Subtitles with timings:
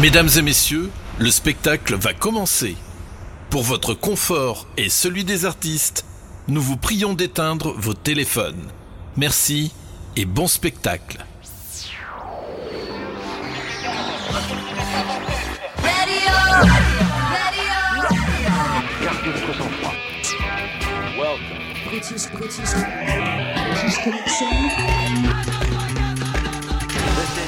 [0.00, 2.76] Mesdames et messieurs, le spectacle va commencer.
[3.48, 6.04] Pour votre confort et celui des artistes,
[6.48, 8.68] nous vous prions d'éteindre vos téléphones.
[9.16, 9.72] Merci
[10.14, 11.24] et bon spectacle.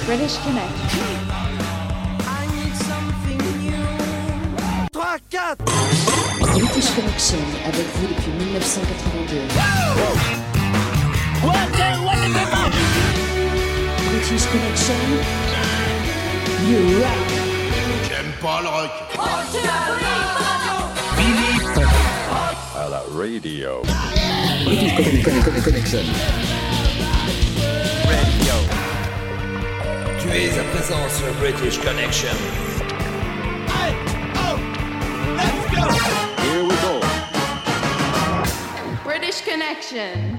[0.06, 0.38] British
[6.40, 9.36] British Connection avec vous depuis 1982.
[11.42, 12.72] What the, what the fuck
[14.10, 15.00] British Connection.
[16.68, 17.28] You rock.
[18.08, 18.90] J'aime pas le rock.
[19.18, 19.58] Oh, tu
[21.16, 21.52] Billy
[22.76, 23.82] À la radio.
[24.64, 26.04] British Connection.
[28.04, 28.56] Radio.
[30.20, 32.77] Tu es à présent sur British Connection.
[35.78, 37.00] Here we go.
[39.04, 40.38] British Connection.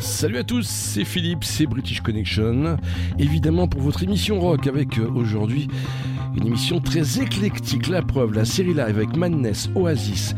[0.00, 2.76] Salut à tous, c'est Philippe, c'est British Connection.
[3.18, 5.68] Évidemment pour votre émission rock avec euh, aujourd'hui
[6.36, 7.86] une émission très éclectique.
[7.88, 10.34] La preuve, la série live avec Madness, Oasis.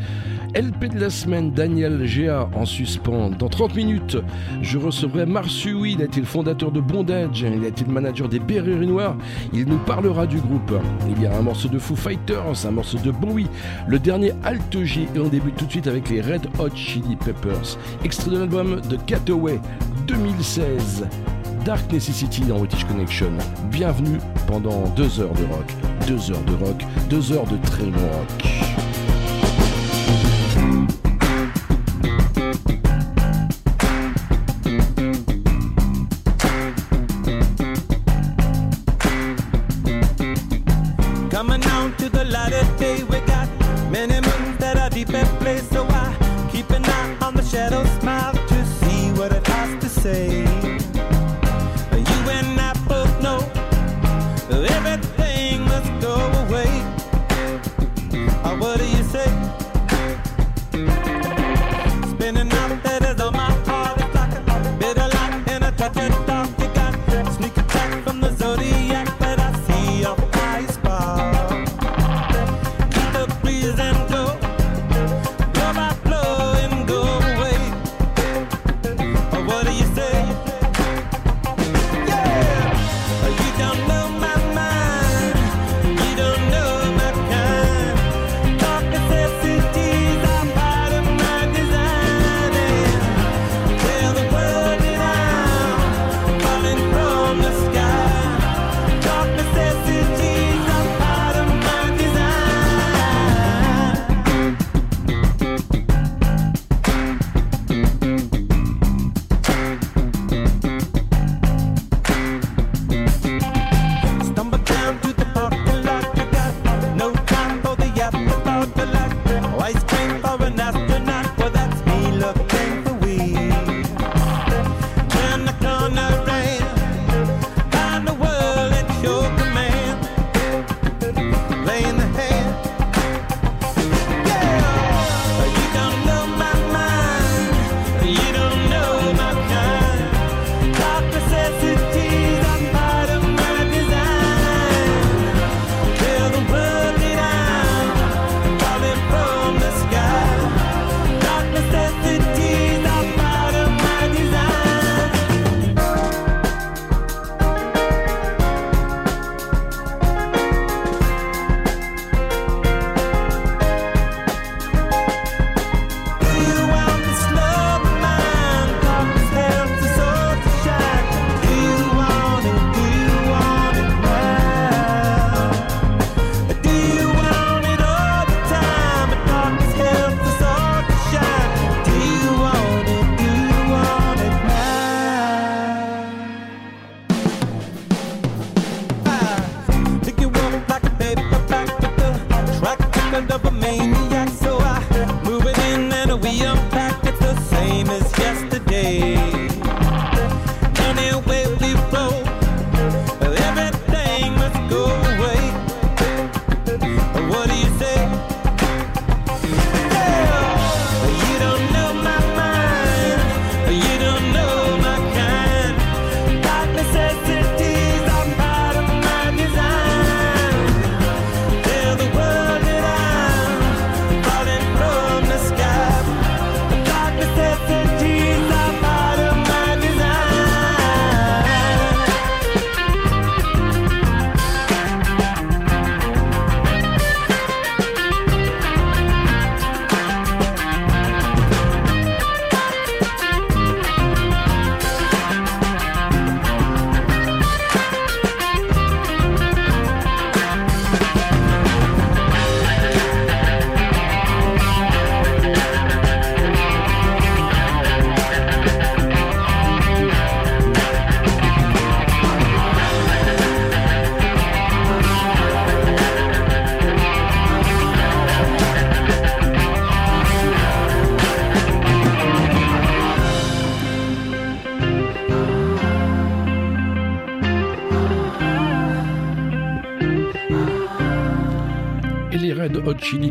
[0.55, 3.30] LP de la semaine, Daniel Géa en suspens.
[3.30, 4.16] Dans 30 minutes,
[4.62, 8.28] je recevrai Marsu, il a été le fondateur de Bondage, il a été le manager
[8.28, 9.16] des Berruriers Noirs,
[9.52, 10.72] il nous parlera du groupe.
[11.10, 13.48] Il y a un morceau de Foo Fighters, un morceau de Bowie,
[13.88, 17.16] le dernier Alt G, et on débute tout de suite avec les Red Hot Chili
[17.16, 17.77] Peppers.
[18.05, 19.58] Extrait de l'album de Cataway
[20.06, 21.08] 2016.
[21.64, 23.32] Dark Necessity dans British Connection.
[23.72, 25.66] Bienvenue pendant deux heures de rock.
[26.06, 28.83] Deux heures de rock, deux heures de très bon rock.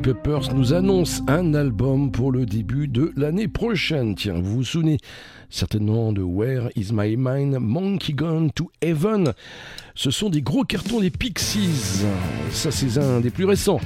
[0.03, 4.15] Peppers nous annonce un album pour le début de l'année prochaine.
[4.15, 4.97] Tiens, vous vous souvenez
[5.49, 9.31] certainement de Where Is My Mind, Monkey Gone to Heaven.
[9.95, 12.03] Ce sont des gros cartons des Pixies.
[12.51, 13.79] Ça, c'est un des plus récents.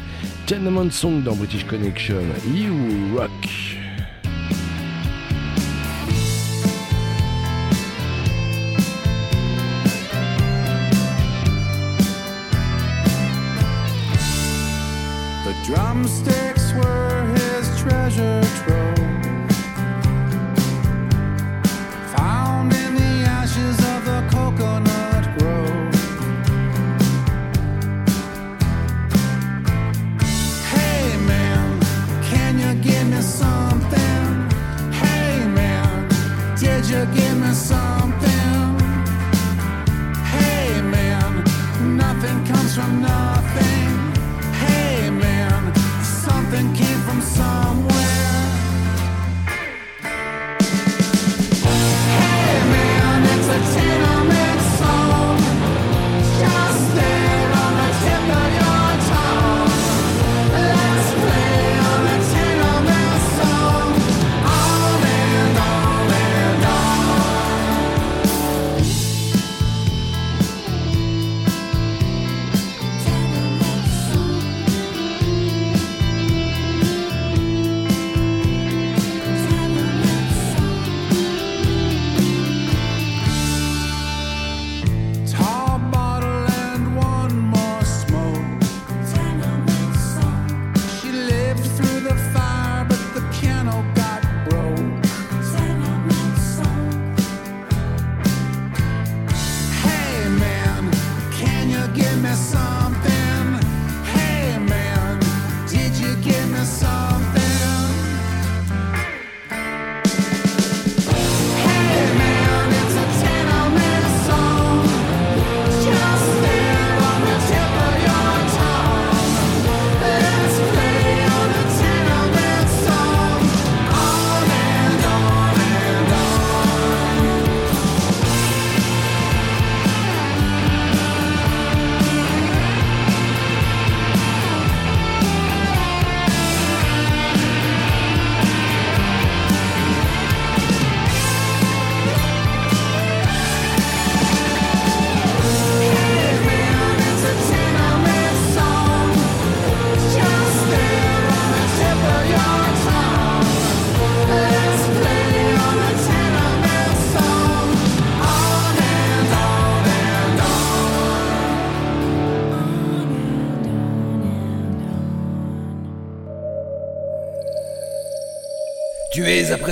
[0.47, 2.23] Tenement Song dans British Connection.
[2.51, 2.73] You
[3.15, 3.66] Rock.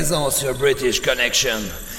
[0.06, 1.58] présent sur British Connection,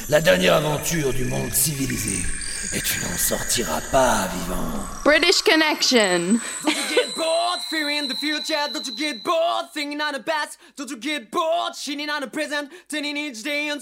[0.08, 2.25] la dernière aventure du monde civilisé.
[2.72, 4.78] Et tu n'en sortiras pas vivant.
[5.04, 6.38] British Connection.
[6.62, 8.54] Don't you get bored fearing the future?
[8.72, 10.56] Don't you get bored thinking on the past?
[10.76, 12.70] Don't you get bored shining on the present?
[12.88, 13.72] Turning each day.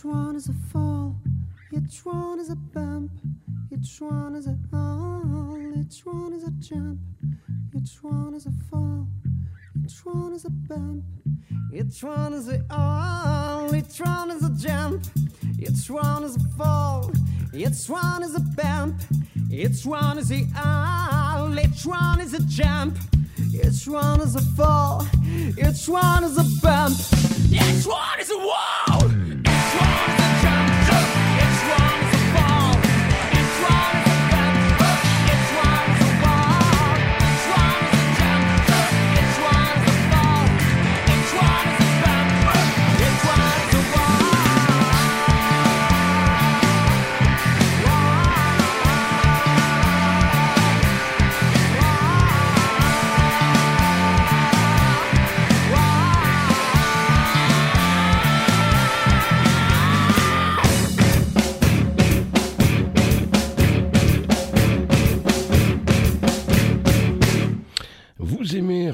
[0.00, 1.14] Each one is a fall,
[1.76, 3.10] each one is a bump,
[3.70, 6.98] each one is a all, each one is a jump,
[7.76, 9.06] each one is a fall,
[9.84, 11.04] each one is a bump,
[11.74, 15.04] each one is a all, each one is a jump,
[15.58, 17.12] each one is a fall,
[17.52, 19.02] each one is a bump,
[19.52, 22.96] each one is a all, each one is a jump,
[23.52, 25.06] each one is a fall,
[25.58, 26.96] each one is a bump,
[27.52, 29.29] each one is a wall,
[29.72, 30.19] each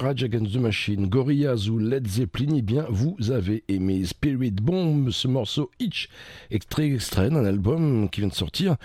[0.06, 5.10] Rage Against the Machine, Gorillaz ou Led Zeppelin, eh bien vous avez aimé Spirit Bomb,
[5.10, 6.08] ce morceau Hitch,
[6.52, 8.76] extrait extrait d'un album qui vient de sortir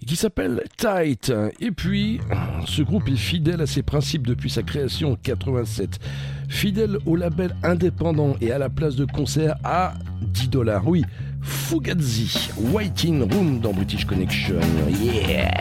[0.00, 1.30] et qui s'appelle Tight.
[1.60, 2.18] Et puis,
[2.64, 5.98] ce groupe est fidèle à ses principes depuis sa création en 87.
[6.48, 9.92] Fidèle au label indépendant et à la place de concert à
[10.22, 10.88] 10 dollars.
[10.88, 11.04] Oui,
[11.42, 14.60] Fugazi, Waiting Room dans British Connection.
[14.98, 15.52] Yeah!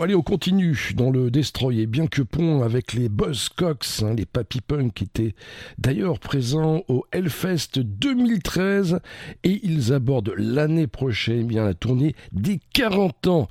[0.00, 4.26] Allez, on continue dans le Destroy et bien que pont avec les Buzzcocks, hein, les
[4.26, 5.34] Papy Punk qui étaient
[5.78, 9.00] d'ailleurs présents au Hellfest 2013
[9.44, 13.48] et ils abordent l'année prochaine eh bien la tournée des 40 ans.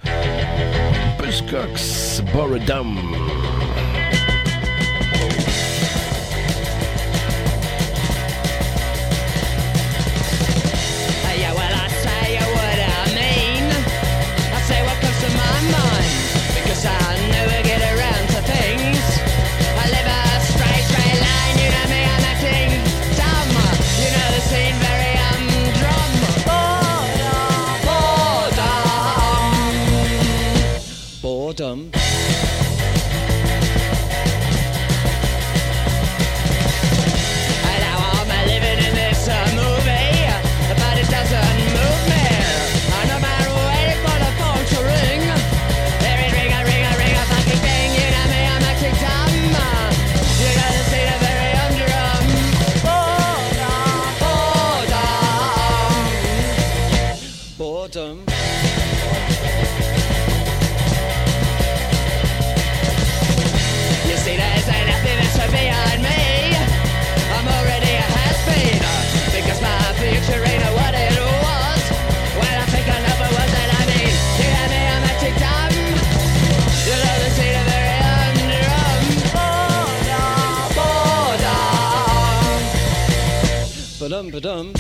[1.19, 2.95] Buzzcocks, Boredom.
[84.39, 84.78] dumb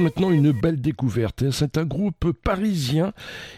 [0.00, 1.50] maintenant une belle découverte.
[1.50, 3.12] C'est un groupe parisien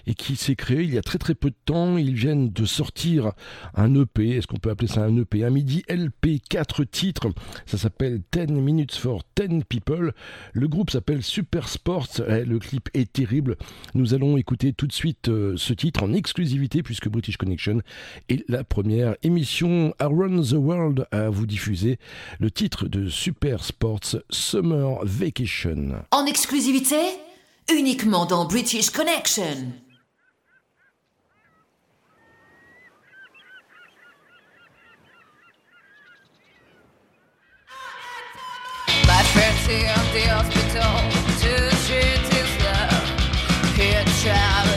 [0.07, 1.99] et qui s'est créé il y a très très peu de temps.
[1.99, 3.33] Ils viennent de sortir
[3.75, 7.29] un EP, est-ce qu'on peut appeler ça un EP Un midi LP, 4 titres.
[7.67, 10.15] Ça s'appelle 10 Minutes for 10 People.
[10.55, 12.23] Le groupe s'appelle Super Sports.
[12.27, 13.57] Eh, Le clip est terrible.
[13.95, 17.83] Nous allons écouter tout de suite euh, ce titre en exclusivité puisque British Connection
[18.31, 21.99] est la première émission Around the World à vous diffuser
[22.41, 26.05] le titre de Super Sports Summer Vacation.
[26.11, 26.97] En exclusivité
[27.71, 29.75] Uniquement dans British Connection.
[39.07, 40.93] My friends here the hospital,
[41.41, 43.77] two streets is love.
[43.77, 44.68] Here traveling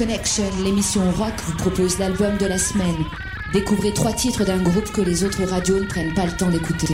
[0.00, 3.04] Connection, l'émission rock, vous propose l'album de la semaine.
[3.52, 6.86] Découvrez trois titres d'un groupe que les autres radios ne prennent pas le temps d'écouter.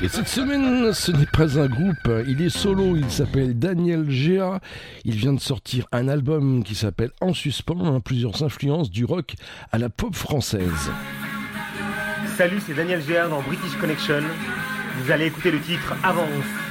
[0.00, 4.60] Et cette semaine, ce n'est pas un groupe, il est solo, il s'appelle Daniel Géa.
[5.04, 9.34] Il vient de sortir un album qui s'appelle En suspens, hein, plusieurs influences du rock
[9.72, 10.92] à la pop française.
[12.36, 14.22] Salut, c'est Daniel Géard dans British Connection.
[15.02, 15.96] Vous allez écouter le titre.
[16.04, 16.69] Avance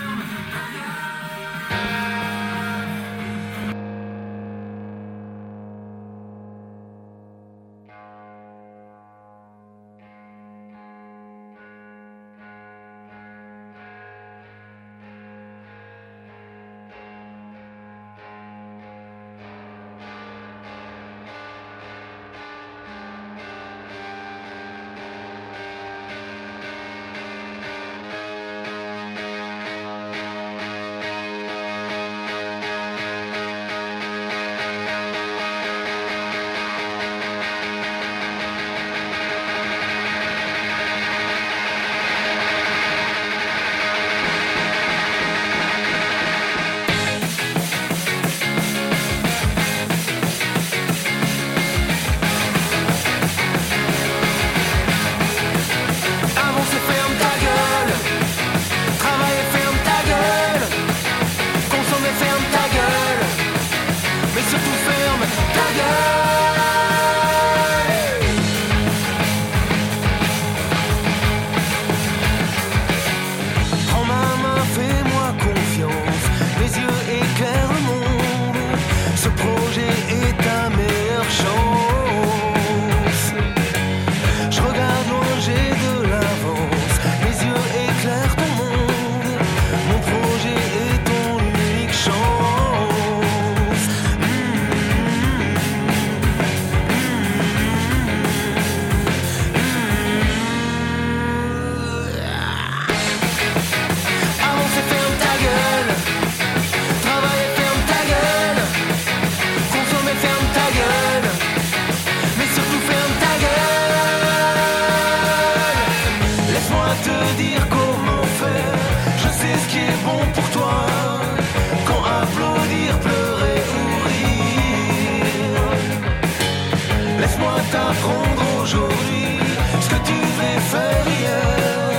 [129.89, 131.93] que tu devais faire hier.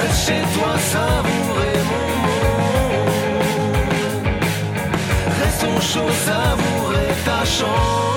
[0.00, 3.46] Reste chez toi, savourer mon monde.
[5.42, 8.11] Restons chauds, savourer ta chance.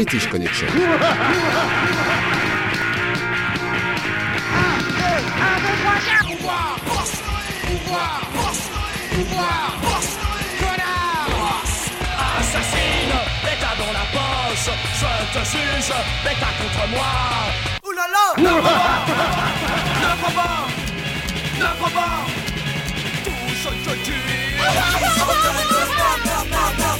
[0.00, 0.66] British Connection.
[13.78, 14.68] Dans la poche,
[15.00, 15.92] je te juge,
[16.24, 17.10] bêta contre moi
[17.86, 18.52] Ouh là là Ne
[20.20, 20.66] prends pas
[21.58, 21.68] Ne
[23.24, 24.20] Tout te tue
[26.80, 26.99] British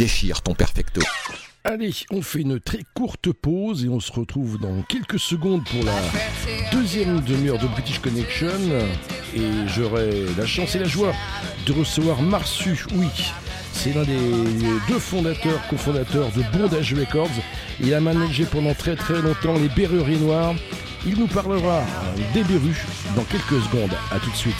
[0.00, 1.02] déchire ton perfecto.
[1.62, 5.84] Allez, on fait une très courte pause et on se retrouve dans quelques secondes pour
[5.84, 5.92] la
[6.72, 8.48] deuxième demi-heure de British Connection.
[9.36, 11.12] Et j'aurai la chance et la joie
[11.66, 13.08] de recevoir Marsu, oui.
[13.74, 14.16] C'est l'un des
[14.88, 17.28] deux fondateurs, cofondateurs de Bondage Records.
[17.78, 20.54] Il a managé pendant très très longtemps les Berruriers Noirs.
[21.06, 21.84] Il nous parlera
[22.32, 22.86] des Berus
[23.16, 23.92] dans quelques secondes.
[24.10, 24.56] A tout de suite.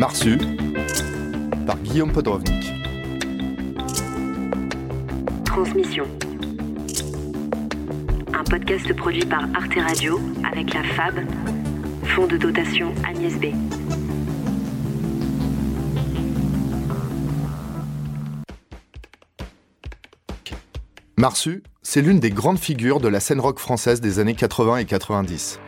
[0.00, 0.38] Marsu,
[1.66, 2.72] par Guillaume Podrovnik.
[5.44, 6.06] Transmission.
[8.32, 10.18] Un podcast produit par Arte Radio
[10.50, 11.16] avec la FAB,
[12.04, 13.48] Fonds de dotation Agnès B.
[21.18, 24.86] Marsu, c'est l'une des grandes figures de la scène rock française des années 80 et
[24.86, 25.60] 90.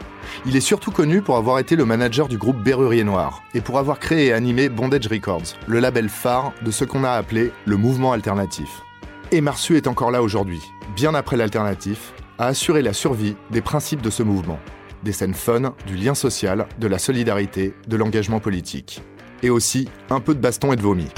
[0.47, 3.79] Il est surtout connu pour avoir été le manager du groupe Berrurier Noir et pour
[3.79, 7.77] avoir créé et animé Bondage Records, le label phare de ce qu'on a appelé le
[7.77, 8.83] mouvement alternatif.
[9.31, 10.61] Et Marsu est encore là aujourd'hui,
[10.95, 14.59] bien après l'alternatif, à assurer la survie des principes de ce mouvement.
[15.03, 19.03] Des scènes fun, du lien social, de la solidarité, de l'engagement politique.
[19.43, 21.09] Et aussi un peu de baston et de vomi.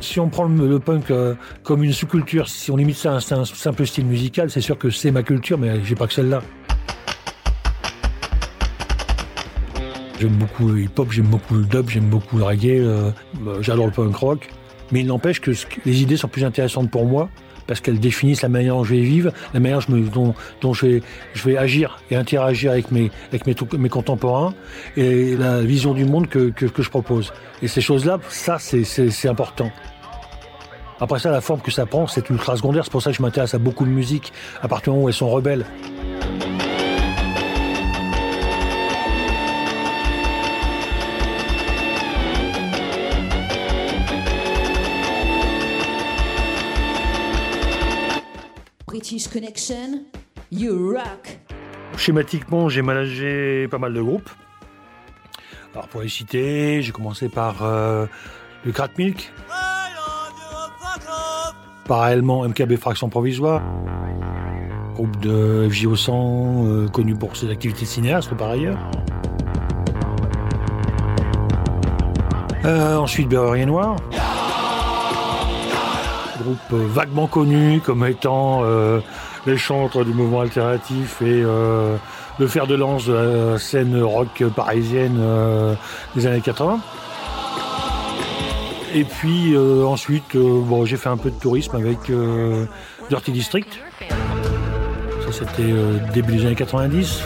[0.00, 3.44] Si on prend le, punk euh, comme une sous-culture, si on limite ça à un
[3.44, 6.42] simple style musical, c'est sûr que c'est ma culture, mais j'ai pas que celle-là.
[10.20, 13.10] J'aime beaucoup le hip-hop, j'aime beaucoup le dub, j'aime beaucoup le reggae, euh,
[13.46, 14.48] euh, j'adore le punk rock.
[14.92, 15.50] Mais il n'empêche que
[15.84, 17.28] les idées sont plus intéressantes pour moi
[17.66, 21.00] parce qu'elles définissent la manière dont je vais vivre, la manière dont, je,
[21.44, 23.10] vais, agir et interagir avec mes,
[23.88, 24.54] contemporains
[24.96, 27.32] et la vision du monde que, je propose.
[27.62, 29.70] Et ces choses-là, ça, c'est important.
[31.00, 32.84] Après ça, la forme que ça prend, c'est ultra secondaire.
[32.84, 35.08] C'est pour ça que je m'intéresse à beaucoup de musique, à partir du moment où
[35.08, 35.64] elles sont rebelles.
[49.34, 50.04] Connection,
[50.52, 51.40] you rock.
[51.96, 54.30] Schématiquement, j'ai managé pas mal de groupes.
[55.72, 58.06] Alors pour les citer, j'ai commencé par euh,
[58.64, 59.32] le Crat Milk,
[61.88, 63.60] parallèlement MKB Fraction Provisoire,
[64.94, 68.78] groupe de FJO 100 euh, connu pour ses activités cinéastes par ailleurs.
[72.64, 73.96] Euh, ensuite Berrurier Noir,
[76.46, 79.00] euh, vaguement connu comme étant euh,
[79.46, 81.96] les chantres du mouvement alternatif et euh,
[82.38, 83.12] le fer de lance de
[83.52, 85.20] la scène rock parisienne
[86.16, 86.80] des années 80.
[88.94, 92.10] Et puis ensuite, bon, j'ai fait un peu de tourisme avec
[93.08, 93.80] Dirty District.
[94.00, 95.72] Ça, c'était
[96.12, 97.22] début des années 90.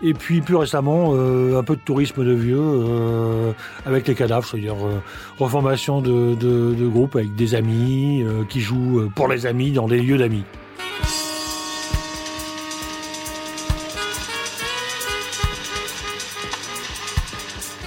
[0.00, 3.52] Et puis plus récemment, euh, un peu de tourisme de vieux euh,
[3.84, 5.02] avec les cadavres, c'est-à-dire euh,
[5.38, 10.00] reformation de, de, de groupes avec des amis qui jouent pour les amis dans des
[10.00, 10.44] lieux d'amis.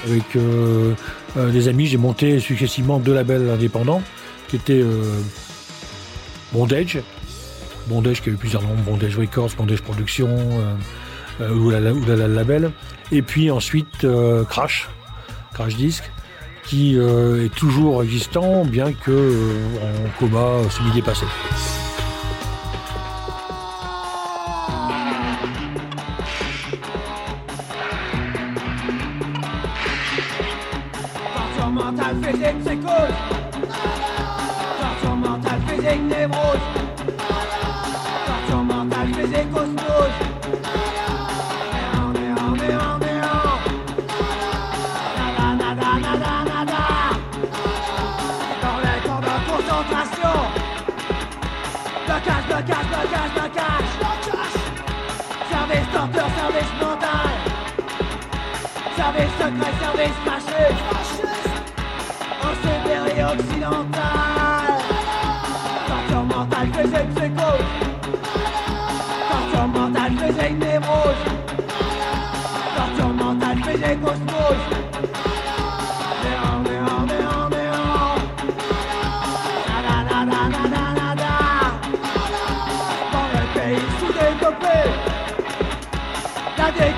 [0.04, 0.38] Avec
[1.54, 4.02] des amis, j'ai monté successivement deux labels indépendants
[4.50, 4.84] qui étaient
[6.52, 7.00] Bondage,
[7.88, 10.38] Bondage qui a eu plusieurs noms, Bondage Records, Bondage Productions,
[11.40, 12.72] euh, euh, Oulala, Oulala Label,
[13.12, 14.90] et puis ensuite euh, Crash,
[15.54, 16.04] Crash Disc,
[16.66, 19.12] qui euh, est toujours existant, bien que
[19.82, 21.26] en coma semi-dépassé.
[34.80, 36.81] Torture mentale physique
[52.62, 54.54] Blocage, blocage, blocage, blocage
[55.50, 57.34] Service torture, service mental.
[58.96, 60.84] Service secret, service fasciste
[62.44, 64.51] En Sibérie occidentale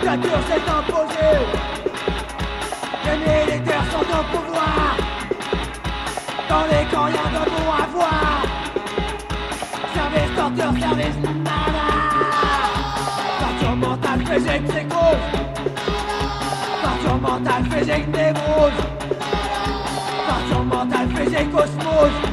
[0.03, 1.39] dictature s'est imposée.
[3.05, 4.97] Les militaires sont au pouvoir.
[6.49, 8.41] Dans les camps, rien de bon à voir.
[9.93, 11.87] Service torture, service nada.
[13.39, 15.23] Torture mentale, physique, psychose.
[16.83, 18.79] Torture mentale, physique, névrose.
[20.27, 22.32] Torture mentale, physique, osmose.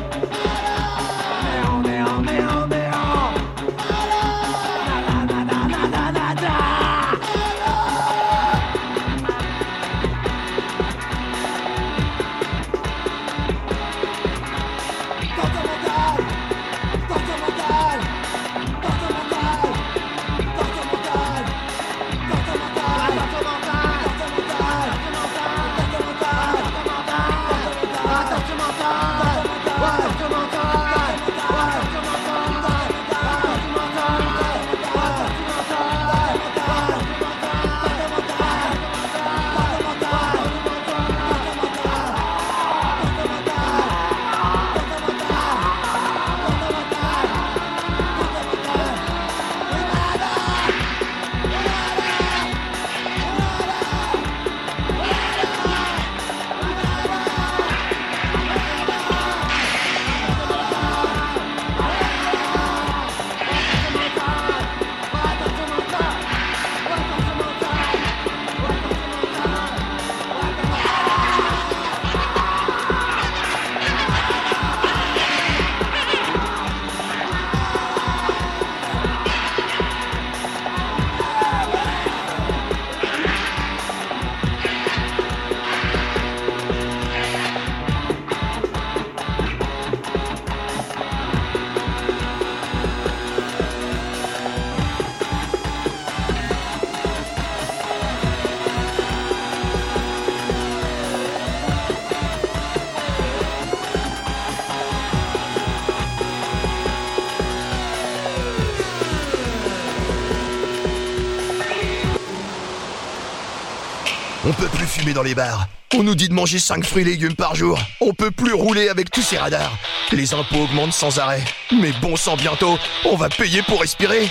[114.90, 115.68] Fumer dans les bars.
[115.96, 117.78] On nous dit de manger 5 fruits et légumes par jour.
[118.00, 119.72] On peut plus rouler avec tous ces radars.
[120.12, 121.42] Les impôts augmentent sans arrêt.
[121.80, 124.28] Mais bon sang bientôt, on va payer pour respirer.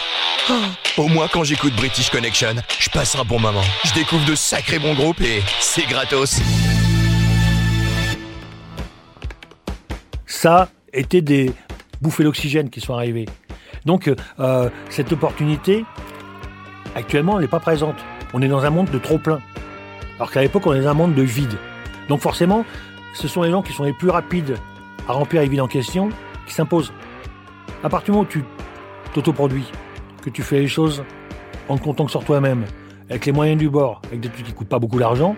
[0.49, 0.53] Ah,
[0.97, 3.63] Au moins quand j'écoute British Connection, je passe un bon moment.
[3.85, 6.39] Je découvre de sacrés bons groupes et c'est gratos.
[10.27, 11.51] ça était des
[12.01, 13.25] bouffées d'oxygène qui sont arrivées.
[13.85, 15.83] Donc euh, cette opportunité,
[16.95, 17.95] actuellement, elle n'est pas présente.
[18.33, 19.41] On est dans un monde de trop plein.
[20.19, 21.53] Alors qu'à l'époque, on est dans un monde de vide.
[22.09, 22.65] Donc forcément,
[23.13, 24.57] ce sont les gens qui sont les plus rapides
[25.07, 26.09] à remplir les vides en question
[26.45, 26.91] qui s'imposent.
[27.83, 28.43] À partir du moment où tu
[29.13, 29.65] t'autoproduis,
[30.21, 31.03] que tu fais les choses
[31.69, 32.65] en te comptant que sur toi-même,
[33.09, 35.35] avec les moyens du bord, avec des trucs qui coûtent pas beaucoup d'argent,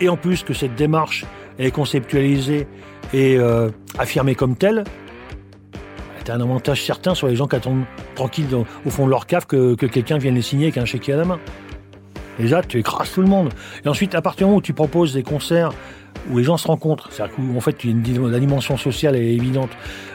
[0.00, 1.24] et en plus que cette démarche
[1.58, 2.66] est conceptualisée
[3.12, 4.84] et euh, affirmée comme telle,
[6.24, 7.84] tu as un avantage certain sur les gens qui attendent
[8.16, 10.84] tranquilles dans- au fond de leur cave que, que quelqu'un vienne les signer avec un
[10.84, 11.38] chéquier à la main.
[12.38, 13.50] Déjà, tu écrases tout le monde.
[13.84, 15.72] Et ensuite, à partir du moment où tu proposes des concerts
[16.30, 19.16] où les gens se rencontrent, c'est-à-dire qu'en fait, il y a une la dimension sociale
[19.16, 19.70] est évidente,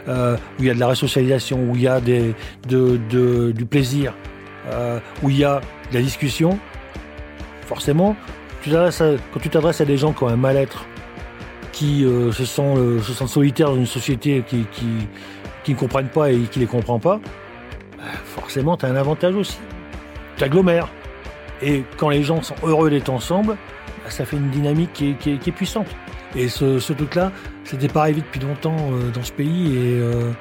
[0.08, 4.14] euh, où il y a de la resocialisation, où il y a du plaisir,
[4.72, 5.62] euh, où il y a
[5.92, 6.60] de la discussion,
[7.66, 8.16] forcément,
[8.64, 10.86] quand tu t'adresses à des gens qui ont un mal-être,
[11.72, 16.40] qui euh, se, sentent, se sentent solitaires dans une société qui, ne comprennent pas et
[16.40, 17.20] qui ne les comprend pas,
[17.98, 19.58] bah, forcément, tu as un avantage aussi.
[20.38, 20.90] Tu agglomères.
[21.62, 23.58] Et quand les gens sont heureux d'être ensemble,
[24.04, 25.88] bah, ça fait une dynamique qui est, puissante.
[26.36, 27.32] Et ce, ce truc-là,
[27.64, 30.32] c'était pas arrivé depuis longtemps euh, dans ce pays et euh,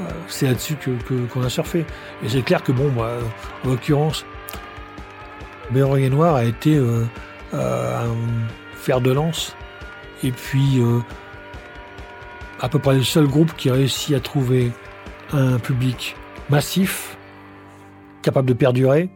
[0.00, 1.84] euh, c'est là-dessus que, que- qu'on a surfé.
[2.24, 3.10] Et c'est clair que, bon, moi,
[3.64, 4.24] en l'occurrence,
[5.70, 7.04] Béoré Noir a été euh,
[7.52, 8.06] un
[8.74, 9.56] fer de lance
[10.22, 10.80] et puis
[12.60, 14.70] à peu près le seul groupe qui a réussi à trouver
[15.32, 16.16] un public
[16.50, 17.16] massif,
[18.22, 19.08] capable de perdurer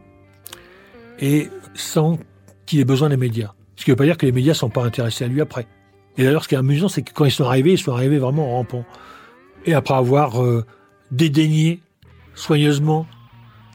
[1.18, 2.18] et sans
[2.66, 3.52] qu'il ait besoin des médias.
[3.76, 5.40] Ce qui ne veut pas dire que les médias ne sont pas intéressés à lui
[5.40, 5.66] après.
[6.16, 8.18] Et d'ailleurs, ce qui est amusant, c'est que quand ils sont arrivés, ils sont arrivés
[8.18, 8.84] vraiment rampants.
[9.66, 10.64] Et après avoir euh,
[11.10, 11.80] dédaigné
[12.34, 13.06] soigneusement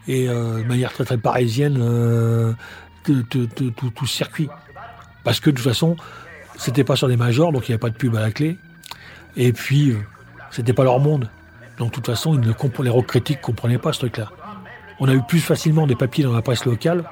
[0.07, 2.53] et euh, de manière très très parisienne euh,
[3.07, 3.47] de- tout,
[3.91, 4.49] tout ce circuit.
[5.23, 5.97] Parce que de toute façon,
[6.57, 8.57] c'était pas sur des majors, donc il n'y avait pas de pub à la clé.
[9.35, 9.97] Et puis, euh,
[10.51, 11.29] c'était pas leur monde.
[11.77, 14.29] Donc de toute façon, ils ne les rock critiques ne comprenaient pas ce truc-là.
[14.99, 17.05] On a eu plus facilement des papiers dans la presse locale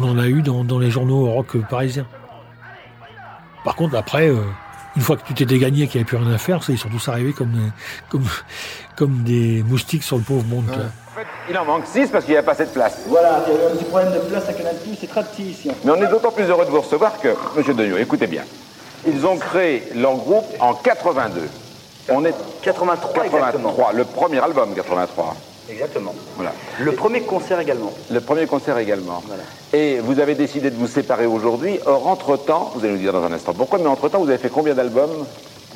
[0.00, 2.06] qu'on en a eu dans, dans les journaux rock parisiens.
[3.64, 4.36] Par contre, après, euh,
[4.94, 6.78] une fois que tu t'étais gagné qu'il n'y avait plus rien à faire, ça, ils
[6.78, 7.70] sont tous arrivés comme, des-
[8.10, 8.24] comme,
[8.94, 10.64] comme des moustiques sur le pauvre monde.
[11.48, 13.04] il en manque 6 parce qu'il n'y a pas assez de place.
[13.08, 15.44] Voilà, il y a eu un petit problème de place à Canal+, c'est très petit
[15.44, 15.70] ici.
[15.84, 18.42] Mais on est d'autant plus heureux de vous recevoir que, Monsieur Degnaud, écoutez bien.
[19.06, 21.40] Ils ont créé leur groupe en 82.
[22.10, 25.34] On est 83 83, le premier album 83.
[25.70, 26.14] Exactement.
[26.36, 26.52] Voilà.
[26.80, 27.92] Le premier concert également.
[28.10, 29.22] Le premier concert également.
[29.72, 31.80] Et vous avez décidé de vous séparer aujourd'hui.
[31.86, 34.48] Or, entre-temps, vous allez nous dire dans un instant pourquoi, mais entre-temps, vous avez fait
[34.48, 35.26] combien d'albums?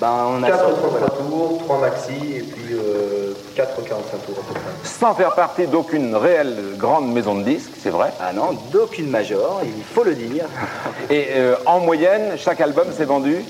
[0.00, 4.48] Ben, on a 4 33 tours, 3 maxi et puis euh, 4 45 tours à
[4.48, 4.62] peu près.
[4.82, 9.60] Sans faire partie d'aucune réelle grande maison de disques, c'est vrai Ah non, d'aucune major,
[9.62, 10.46] il faut le dire.
[11.10, 13.44] Et euh, en moyenne, chaque album s'est vendu?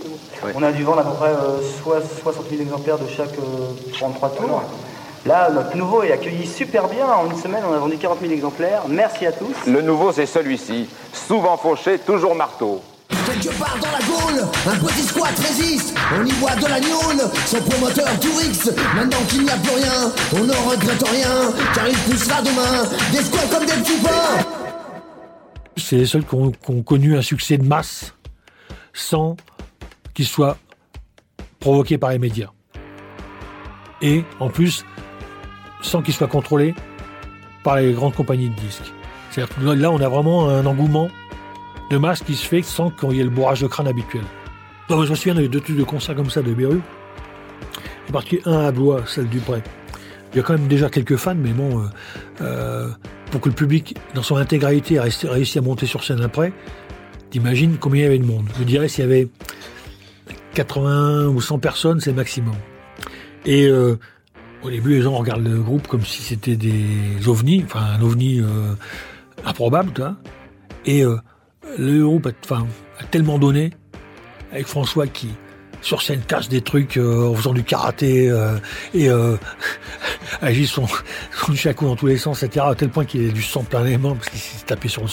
[0.56, 3.92] On a dû vendre à peu près euh, soit 60 000 exemplaires de chaque euh,
[3.92, 4.62] 33 tours.
[5.26, 7.06] Là, notre nouveau est accueilli super bien.
[7.06, 8.82] En une semaine, on a vendu 40 000 exemplaires.
[8.88, 9.54] Merci à tous.
[9.66, 10.88] Le nouveau, c'est celui-ci.
[11.12, 12.82] Souvent fauché, toujours marteau.
[13.26, 15.94] Quelque part dans la Gaule, un petit squat résiste.
[16.18, 18.70] On y voit de la gnôle, son promoteur Tourix.
[18.94, 23.22] Maintenant qu'il n'y a plus rien, on ne regrette rien, car il poussera demain des
[23.22, 24.44] squats comme des petits pains.
[25.76, 28.14] C'est les seuls qui ont, qui ont connu un succès de masse
[28.94, 29.36] sans
[30.14, 30.56] qu'il soit
[31.58, 32.50] provoqué par les médias.
[34.02, 34.84] Et en plus,
[35.82, 36.74] sans qu'il soit contrôlé
[37.62, 38.92] par les grandes compagnies de disques.
[39.30, 41.08] C'est-à-dire là, on a vraiment un engouement
[41.90, 44.22] de masse qui se fait sans qu'il y ait le bourrage de crâne habituel.
[44.88, 46.80] Donc, je me souviens de deux trucs de concerts comme ça de Beru.
[48.08, 49.62] En particulier un à Blois, celle du Pré.
[50.32, 51.84] Il y a quand même déjà quelques fans, mais bon, euh,
[52.40, 52.88] euh,
[53.30, 56.52] pour que le public, dans son intégralité, a réussi- à monter sur scène après,
[57.30, 58.46] t'imagines combien il y avait de monde.
[58.58, 59.28] Je dirais s'il y avait
[60.54, 62.54] 80 ou 100 personnes, c'est maximum.
[63.46, 63.96] Et euh,
[64.62, 68.40] au début, les gens regardent le groupe comme si c'était des ovnis, enfin un ovni
[68.40, 68.74] euh,
[69.44, 70.16] improbable, tu vois.
[70.86, 71.16] Et euh,
[71.78, 72.66] le groupe a, enfin,
[72.98, 73.70] a tellement donné,
[74.52, 75.28] avec François qui,
[75.82, 78.56] sur scène, casse des trucs euh, en faisant du karaté euh,
[78.94, 79.36] et euh,
[80.42, 81.52] agit son, son
[81.82, 82.66] dans tous les sens, etc.
[82.68, 85.02] À tel point qu'il a du sang plein les mains parce qu'il s'est tapé sur
[85.02, 85.08] le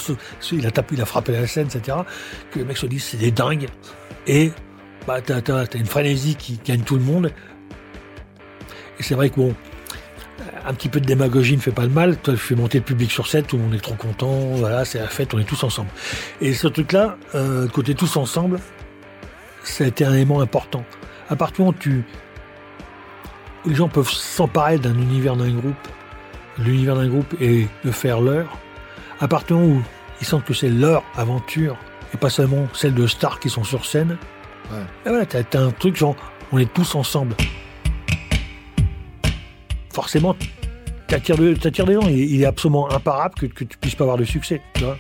[0.52, 1.98] il a tapé, il a frappé la scène, etc.
[2.52, 3.68] Que les mecs se disent c'est des dingues.
[4.28, 4.52] Et
[5.06, 7.32] bah, t'as une frénésie qui gagne tout le monde.
[9.00, 9.56] Et c'est vrai que bon,
[10.66, 12.18] un petit peu de démagogie ne fait pas le mal.
[12.18, 14.32] Toi, tu fais monter le public sur scène, tout le monde est trop content.
[14.56, 15.90] Voilà, c'est la fête, on est tous ensemble.
[16.42, 18.60] Et ce truc-là, euh, côté tous ensemble,
[19.64, 20.84] ça a été un élément important.
[21.30, 22.06] À partir du moment où tu,
[23.66, 25.88] les gens peuvent s'emparer d'un univers d'un groupe,
[26.58, 28.58] l'univers d'un groupe et le faire leur,
[29.20, 29.84] à partir du moment où
[30.22, 31.78] ils sentent que c'est leur aventure
[32.14, 34.18] et pas seulement celle de stars qui sont sur scène,
[35.06, 36.16] et voilà, t'as, t'as un truc genre,
[36.52, 37.36] on est tous ensemble.
[39.98, 40.36] Forcément,
[41.08, 42.08] t'attires, de- t'attires des gens.
[42.08, 44.62] Il, il est absolument imparable que, que tu puisses pas avoir de succès.
[44.76, 44.96] Tu vois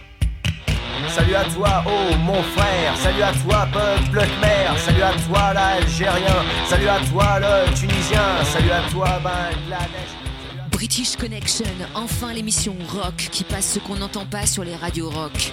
[1.09, 2.97] Salut à toi, oh mon frère.
[2.97, 4.75] Salut à toi, peuple khmer.
[4.79, 6.43] Salut à toi, l'Algérien.
[6.65, 8.43] Salut à toi, le Tunisien.
[8.45, 10.71] Salut à toi, Bangladesh.
[10.71, 15.51] British Connection, enfin l'émission rock qui passe ce qu'on n'entend pas sur les radios rock.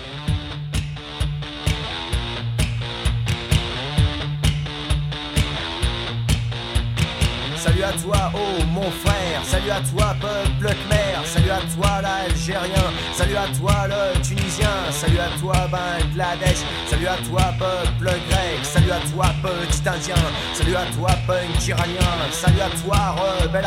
[7.64, 9.40] Salut à toi, oh mon frère.
[9.42, 11.24] Salut à toi, peuple khmer.
[11.24, 12.92] Salut à toi, l'Algérien.
[13.14, 14.68] Salut à toi, le Tunisien.
[14.90, 16.58] Salut à toi, Bangladesh.
[16.86, 18.60] Salut à toi, peuple grec.
[18.62, 20.22] Salut à toi, petit indien.
[20.52, 22.12] Salut à toi, punk iranien.
[22.32, 23.64] Salut à toi, rebelle.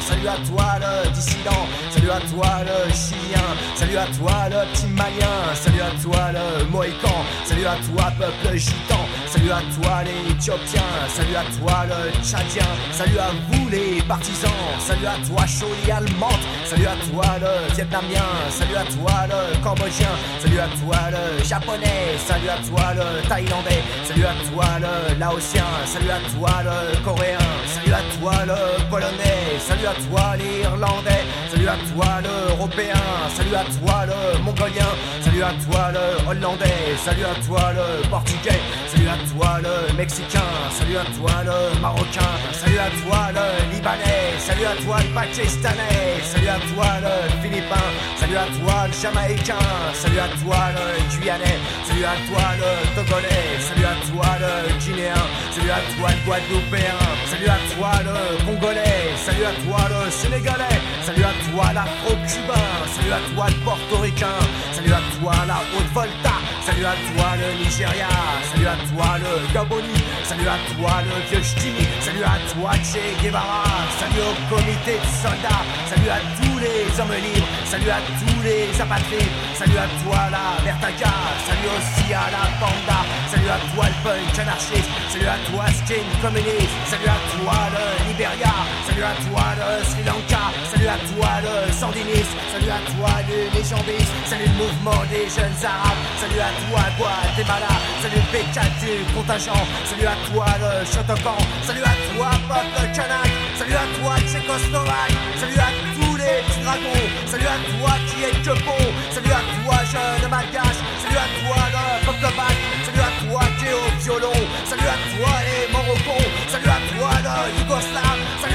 [0.00, 1.66] Salut à toi, le dissident.
[1.90, 3.48] Salut à toi, le chilien.
[3.74, 5.36] Salut à toi, le petit malien.
[5.54, 7.24] Salut à toi, le mohican.
[7.44, 9.04] Salut à toi, peuple gitan.
[9.26, 10.80] Salut à toi, les éthiopiens.
[11.08, 12.66] Salut à toi, le tchadien.
[12.90, 13.33] Salut à
[13.70, 14.50] les partisans.
[14.78, 16.42] Salut à toi, Choli allemande.
[16.64, 18.28] Salut à toi, le vietnamien.
[18.50, 20.14] Salut à toi, le cambodgien.
[20.40, 22.18] Salut à toi, le japonais.
[22.18, 23.82] Salut à toi, le thaïlandais.
[24.04, 25.64] Salut à toi, le laotien.
[25.86, 27.38] Salut à toi, le coréen.
[27.66, 29.58] Salut à toi, le polonais.
[29.58, 31.24] Salut à toi, l'irlandais.
[31.64, 32.94] Salut à toi, l'européen.
[33.34, 34.90] Salut à toi, le mongolien.
[35.22, 36.92] Salut à toi, le hollandais.
[37.02, 38.60] Salut à toi, le portugais.
[38.86, 40.44] Salut à toi, le mexicain.
[40.70, 42.32] Salut à toi, le marocain.
[42.52, 44.36] Salut à toi, le libanais.
[44.38, 46.20] Salut à toi, le pakistanais.
[46.22, 47.86] Salut à toi, le philippin.
[48.20, 49.64] Salut à toi, le jamaïcain.
[49.94, 50.84] Salut à toi, le
[51.16, 51.58] guyanais.
[51.88, 53.56] Salut à toi, le togolais.
[53.60, 54.52] Salut à toi, le
[54.84, 55.24] guinéen.
[55.50, 57.00] Salut à toi, le guadeloupéen.
[57.30, 59.16] Salut à toi, le congolais.
[59.16, 60.80] Salut à toi, le sénégalais.
[61.06, 62.68] Salut à toi, l'afro-cubain.
[62.96, 64.38] Salut à toi, le portoricain.
[64.72, 66.34] Salut à toi, la Haute-Volta.
[66.66, 68.08] Salut à toi, le Nigeria.
[68.54, 73.02] Salut à toi le Gaboni, salut à toi le vieux Ch'timi, salut à toi Che
[73.22, 73.64] Guevara,
[73.98, 78.70] salut au comité de soldats, salut à tous les hommes libres, salut à tous les
[78.80, 81.12] apatrides, salut à toi la Vertaga,
[81.46, 86.06] salut aussi à la Panda, salut à toi le punk anarchiste, salut à toi skin
[86.22, 88.54] communiste, salut à toi le Liberia,
[88.94, 93.50] salut à toi le Sri Lanka, salut à toi le sandiniste, salut à toi le
[93.50, 98.38] légendiste, salut le mouvement des jeunes arabes, salut à toi Guatemala, salut le
[98.84, 104.14] du contingent, salut à toi le Shotokan, salut à toi peuple kanak, salut à toi
[104.30, 109.34] Tchécoslovaque, salut à tous les petits dragons, salut à toi qui est que bon, salut
[109.34, 113.74] à toi jeune malgache, salut à toi le peuple bac, salut à toi qui est
[113.74, 118.03] au violon, salut à toi les Morocons, salut à toi le Yougoslave,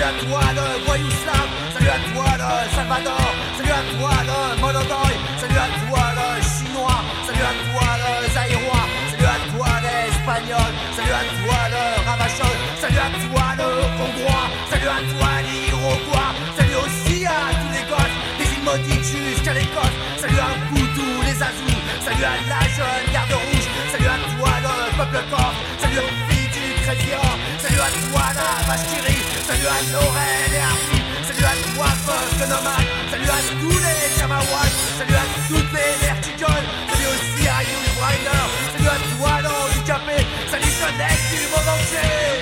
[0.09, 5.61] à toi le Voyouslave, salut à toi le Salvador, salut à toi le Monodoy, salut
[5.65, 11.23] à toi le Chinois, salut à toi le Zaïrois, salut à toi l'Espagnol, salut à
[11.37, 13.69] toi le Ravachol, salut à toi le
[14.01, 19.53] Hongrois, salut à toi l'Iroquois, salut aussi à tous les gosses, des îles maudites jusqu'à
[19.53, 24.17] l'Écosse, salut à vous tous les Azous, salut à la jeune garde rouge, salut à
[24.33, 28.73] toi le peuple corse, salut aux filles du Crédit-Or, salut à toi la
[29.05, 34.75] rit, salut à Laurel et salut à toi Post Nomade, salut à tous les Kamawats,
[34.97, 40.17] salut à toutes les verticoles, salut aussi à Yul Brynner, salut à toi l'handicapé,
[40.51, 42.38] salut jeunesse du monde entier.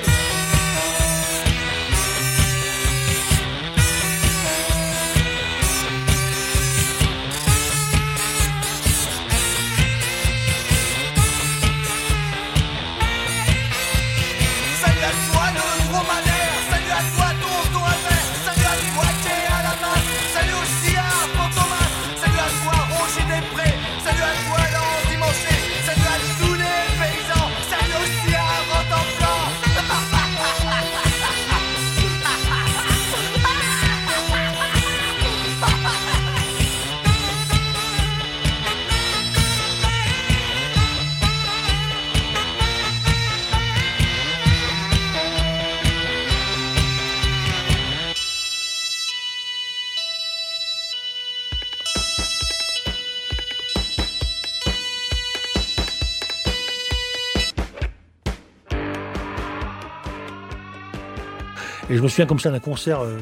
[61.97, 63.17] Je me souviens comme ça d'un concert euh,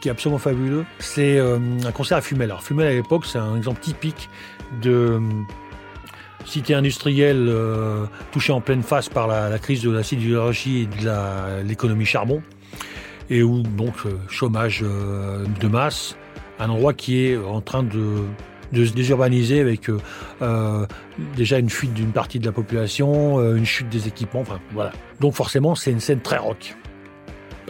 [0.00, 0.84] qui est absolument fabuleux.
[1.00, 2.48] C'est euh, un concert à Fumel.
[2.48, 4.28] Alors Fumel à l'époque, c'est un exemple typique
[4.80, 5.20] de euh,
[6.44, 7.52] cité industrielle
[8.30, 12.40] touchée en pleine face par la, crise de la sidérurgie et de l'économie charbon.
[13.30, 13.94] Et où donc
[14.28, 16.16] chômage de masse,
[16.58, 18.24] un endroit qui est en train de
[18.72, 19.90] se désurbaniser avec
[21.36, 24.92] déjà une fuite d'une partie de la population, une chute des équipements, enfin voilà.
[25.20, 26.74] Donc forcément, c'est une scène très rock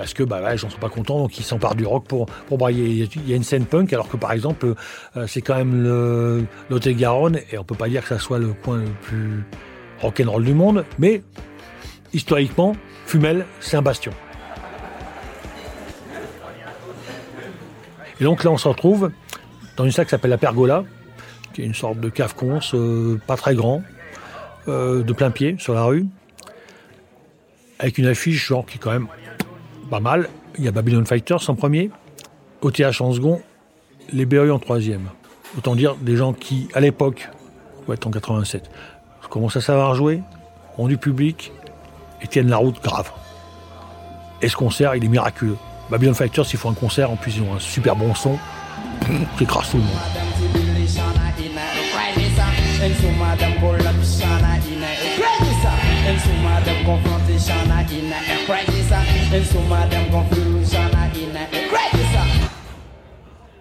[0.01, 2.57] parce que bah, ouais, gens sont pas contents, donc ils s'emparent du rock pour, pour
[2.57, 3.07] brailler.
[3.17, 4.75] Il y a une scène punk, alors que par exemple,
[5.19, 8.55] euh, c'est quand même le Lot-et-Garonne, et on peut pas dire que ça soit le
[8.55, 9.45] coin le plus
[10.01, 11.21] rock'n'roll du monde, mais
[12.15, 12.75] historiquement,
[13.05, 14.13] Fumel, c'est un bastion.
[18.23, 19.11] Et donc là, on se retrouve
[19.77, 20.85] dans une salle qui s'appelle la Pergola,
[21.53, 23.83] qui est une sorte de cave conce, euh, pas très grand,
[24.67, 26.07] euh, de plein pied sur la rue,
[27.79, 29.09] avec une affiche genre qui est quand même
[29.91, 30.29] pas mal.
[30.57, 31.91] Il y a Babylon Fighters en premier,
[32.63, 33.41] OTH en second,
[34.13, 35.09] les BE en troisième.
[35.59, 37.29] Autant dire des gens qui, à l'époque,
[37.89, 38.71] ouais, en 87,
[39.29, 40.23] commencent à savoir jouer,
[40.79, 41.53] ont du public
[42.23, 43.11] et tiennent la route grave.
[44.43, 45.57] Et ce concert, il est miraculeux.
[45.91, 48.39] Babylon Fighters, ils font un concert, en plus ils ont un super bon son,
[49.37, 49.91] qui écrase tout le monde.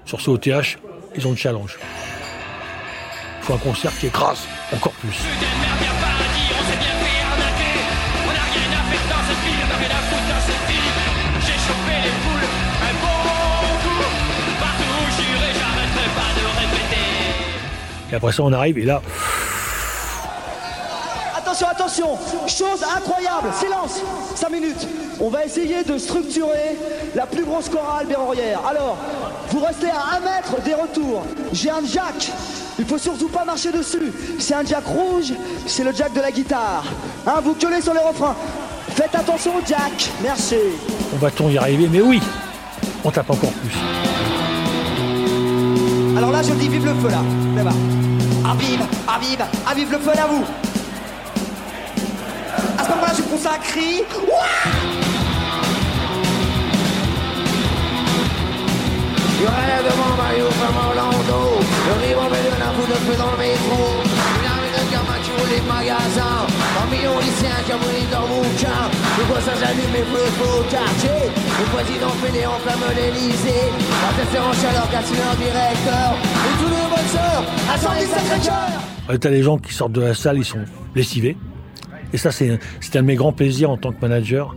[0.06, 0.78] Sur ce OTH,
[1.16, 1.78] ils ont le challenge.
[3.40, 5.16] Il faut un concert qui écrase encore plus.
[18.12, 19.02] Et après ça, on arrive et là,
[21.90, 24.02] Attention, Chose incroyable Silence
[24.36, 24.88] 5 minutes
[25.20, 26.78] On va essayer de structurer
[27.16, 28.62] la plus grosse chorale bérorière.
[28.70, 28.96] Alors,
[29.50, 31.24] vous restez à un mètre des retours.
[31.52, 32.32] J'ai un jack.
[32.78, 34.14] Il faut surtout pas marcher dessus.
[34.38, 35.34] C'est un jack rouge,
[35.66, 36.84] c'est le jack de la guitare.
[37.26, 38.36] Hein, vous gueulez sur les refrains.
[38.90, 40.12] Faites attention au jack.
[40.22, 40.58] Merci.
[41.16, 41.90] on va-t-on y arriver?
[41.92, 42.22] Mais oui,
[43.04, 43.74] on tape encore plus.
[46.16, 47.24] Alors là, je dis vive le feu là.
[47.56, 47.76] Là-bas.
[48.46, 50.69] Ah vive, ah vive, ah vive le feu là vous.
[53.18, 54.04] Fond ça crie.
[59.40, 61.40] Il y aurait devant Mario comme Orlando
[61.88, 63.80] Le rival met de la foule de feu dans le métro.
[64.36, 66.44] Une armée de gamins qui roulent les magasins.
[66.84, 68.80] Un million de lycéens qui abonnent leur bouquin
[69.18, 71.20] Le quoi ça s'allume et feu feu au quartier.
[71.32, 73.68] Le président fait les enflamme l'Elysée.
[74.04, 76.08] La tête fait en chaleur casse leur directeur.
[76.20, 77.44] Et tous les bonnes sœurs
[77.74, 78.76] Assemblée Sacré-Cœur
[79.10, 81.38] Euh, T'as les gens qui sortent de la salle, ils sont lessivés.
[82.14, 82.50] Et ça, c'est
[82.96, 84.56] un de mes grands plaisirs en tant que manager.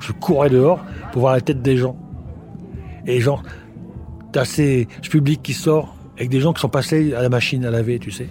[0.00, 1.96] Je courais dehors pour voir la tête des gens.
[3.06, 3.42] Et genre,
[4.32, 7.70] t'as ce public qui sort avec des gens qui sont passés à la machine à
[7.70, 8.28] laver, tu sais.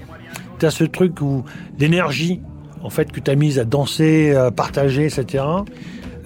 [0.59, 1.43] T'as ce truc où
[1.79, 2.41] l'énergie,
[2.83, 5.43] en fait, que t'as mise à danser, à partager, etc.,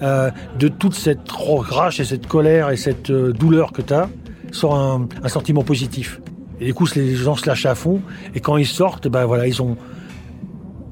[0.02, 4.08] euh, de toute cette rage et cette colère et cette euh, douleur que t'as,
[4.50, 6.20] sort un, un sentiment positif.
[6.60, 8.02] Et du coup, les gens se lâchent à fond.
[8.34, 9.76] Et quand ils sortent, ben voilà, ils ont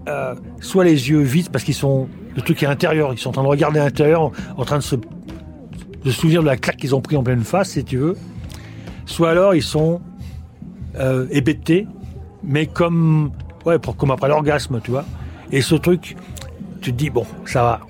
[0.09, 3.33] euh, soit les yeux vides parce qu'ils sont le truc est intérieur, ils sont en
[3.33, 6.95] train de regarder à l'intérieur, en, train de se de souvenir de la claque qu'ils
[6.95, 8.17] ont pris en pleine face, si tu veux.
[9.07, 10.01] Soit alors ils sont
[10.99, 11.87] euh, hébétés,
[12.43, 13.33] mais comme
[13.65, 15.05] ouais, pour, comme après l'orgasme, tu vois.
[15.51, 16.17] Et ce truc,
[16.81, 17.81] tu te dis bon, ça va.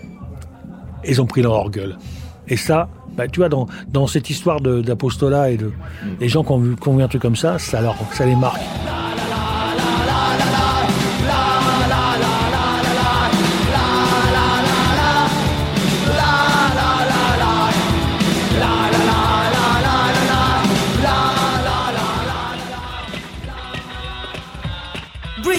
[1.06, 1.96] Ils ont pris leur gueule.
[2.48, 5.72] Et ça, bah, tu vois, dans, dans cette histoire d'apostolat et de
[6.20, 8.26] les gens qui ont, vu, qui ont vu un truc comme ça, ça, leur, ça
[8.26, 8.60] les marque.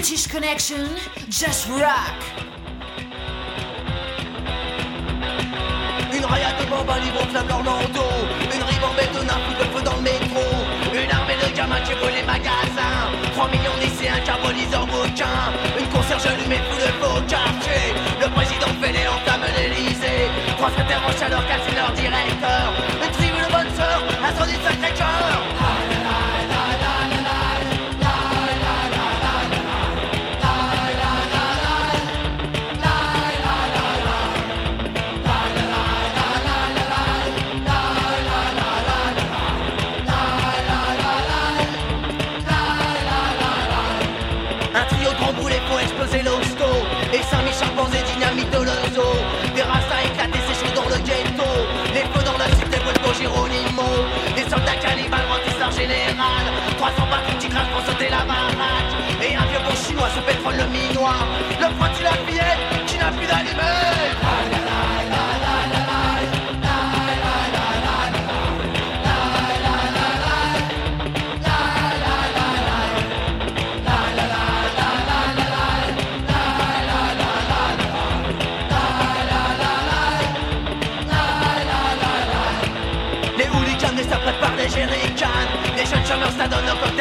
[0.04, 0.84] British Connection,
[1.30, 2.20] just rock.
[6.12, 8.04] Une riade de à niveau flamme l'Orlando
[8.54, 10.44] Une ribambelle de nains fout le feu dans le métro.
[10.92, 13.16] Une armée de gamins qui brûlent les magasins.
[13.32, 15.56] 3 millions de lycéens carbonisent leurs bouquins.
[15.80, 17.96] Une concierge allumée fout le feu au quartier.
[18.20, 20.28] Le président les enflamme l'Elysée
[20.58, 22.23] Trois secrétaires en chaleur cassent leur directeur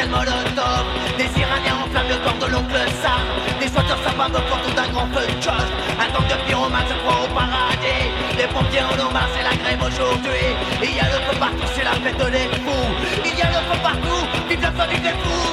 [0.03, 3.23] Des Iraniens enflamment le corps de l'oncle Sam.
[3.61, 6.93] Des squatteurs s'abattent au autour d'un grand feu de chose Un gang de pyromanes se
[6.95, 8.11] croit au paradis.
[8.37, 10.45] Les pompiers en hommage, c'est la grève aujourd'hui.
[10.83, 12.89] Il y a le feu partout, c'est la fête des fous.
[13.23, 15.52] Il y a le feu partout, vive le feu, vive les fous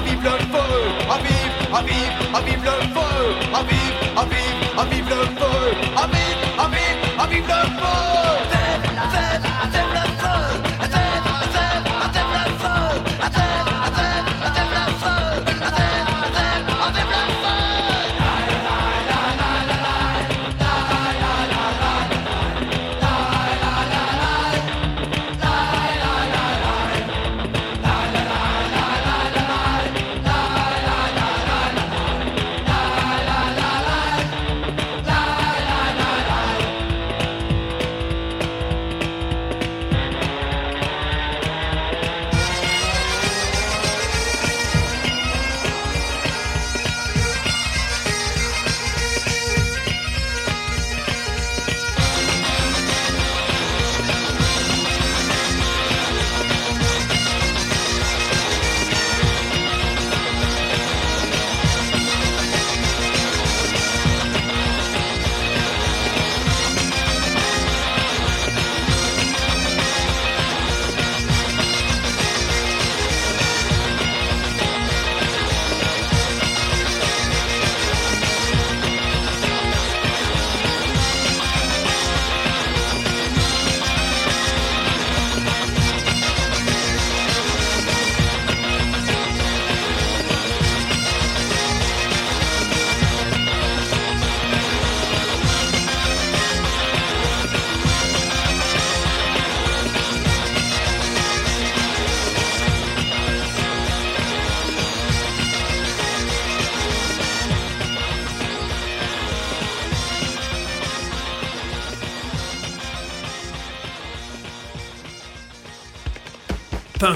[0.00, 0.68] à vive le feu
[1.10, 3.10] À vive, à vive, à vive le feu
[3.54, 5.56] À vive, à vive, à vive le feu
[5.96, 8.29] À vive, à vive, à vive le feu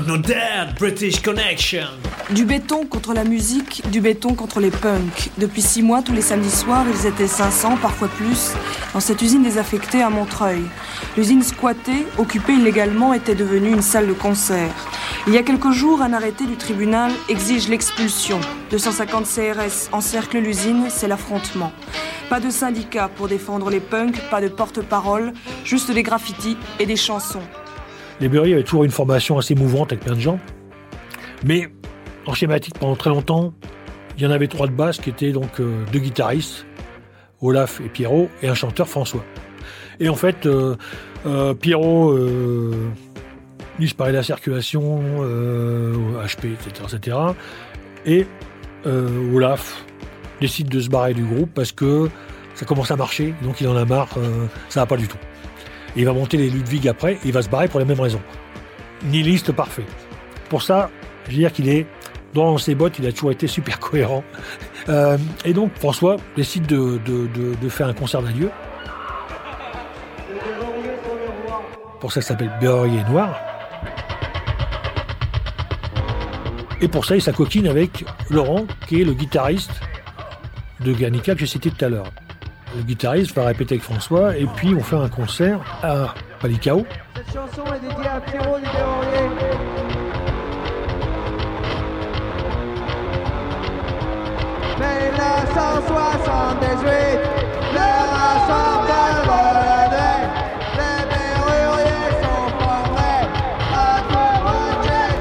[0.05, 1.87] Punk Not Dead, British Connection.
[2.31, 5.31] Du béton contre la musique, du béton contre les punks.
[5.39, 8.53] Depuis six mois, tous les samedis soirs, ils étaient 500, parfois plus,
[8.93, 10.63] dans cette usine désaffectée à Montreuil.
[11.17, 14.75] L'usine squattée, occupée illégalement, était devenue une salle de concert.
[15.27, 18.41] Il y a quelques jours, un arrêté du tribunal exige l'expulsion.
[18.71, 21.73] 250 CRS encerclent l'usine, c'est l'affrontement.
[22.29, 25.33] Pas de syndicat pour défendre les punks, pas de porte-parole,
[25.65, 27.43] juste des graffitis et des chansons.
[28.21, 30.39] Les Berry avaient toujours une formation assez mouvante avec plein de gens.
[31.45, 31.69] Mais
[32.27, 33.53] en schématique, pendant très longtemps,
[34.17, 36.65] il y en avait trois de basse qui étaient donc euh, deux guitaristes,
[37.41, 39.25] Olaf et Pierrot, et un chanteur, François.
[40.01, 40.77] Et en fait, euh,
[41.27, 42.17] euh, Pierrot
[43.79, 45.03] disparaît de la circulation,
[46.25, 47.17] HP, etc., etc.
[48.07, 48.27] Et
[48.87, 49.85] Olaf
[50.41, 52.09] décide de se barrer du groupe parce que
[52.55, 54.11] ça commence à marcher, donc il en a marre,
[54.69, 55.19] ça va pas du tout.
[55.97, 58.01] Et il va monter les Ludwig après, et il va se barrer pour les mêmes
[58.01, 58.23] raisons.
[59.05, 59.85] Nihiliste parfait.
[60.49, 60.91] Pour ça,
[61.27, 61.87] je veux dire qu'il est
[62.35, 64.25] dans ses bottes, il a toujours été super cohérent.
[64.91, 65.17] Euh,
[65.47, 68.51] et donc François décide de, faire un concert d'adieu.
[72.01, 73.35] Pour ça, ça s'appelle Berrurier Noir.
[76.83, 79.73] Et pour ça, il s'acoquine avec Laurent, qui est le guitariste
[80.81, 82.11] de Guernica que j'ai cité tout à l'heure.
[82.77, 86.85] Le guitariste va répéter avec François, et puis on fait un concert à Palicao.
[87.15, 89.31] Cette chanson est dédiée à Pierrot du Berrurier.
[94.81, 97.21] Mais 1978,
[97.75, 100.25] le rassemblement naît.
[100.75, 103.23] Les Berruriers sont formés
[103.73, 103.75] à
[104.11, 105.15] tout rejeter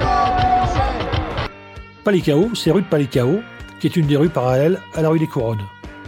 [2.04, 3.42] Palicao, c'est rue de Palicao,
[3.80, 5.62] qui est une des rues parallèles à la rue des Couronnes,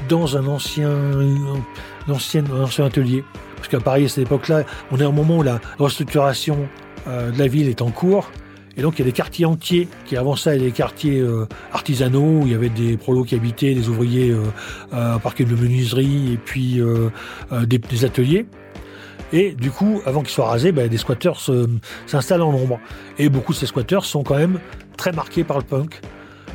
[0.09, 3.23] dans un ancien, un ancien, ancien atelier.
[3.55, 6.67] Parce qu'à Paris, à cette époque-là, on est au moment où la restructuration
[7.07, 8.29] euh, de la ville est en cours.
[8.77, 11.47] Et donc, il y a des quartiers entiers qui, avant ça, étaient des quartiers euh,
[11.71, 14.43] artisanaux, où il y avait des prolos qui habitaient, des ouvriers euh,
[14.93, 17.09] euh, parquet de menuiserie, et puis euh,
[17.53, 18.45] euh, des, ateliers.
[19.31, 21.39] Et du coup, avant qu'ils soient rasés, ben, des squatteurs
[22.05, 22.79] s'installent en nombre.
[23.17, 24.59] Et beaucoup de ces squatteurs sont quand même
[24.97, 26.01] très marqués par le punk.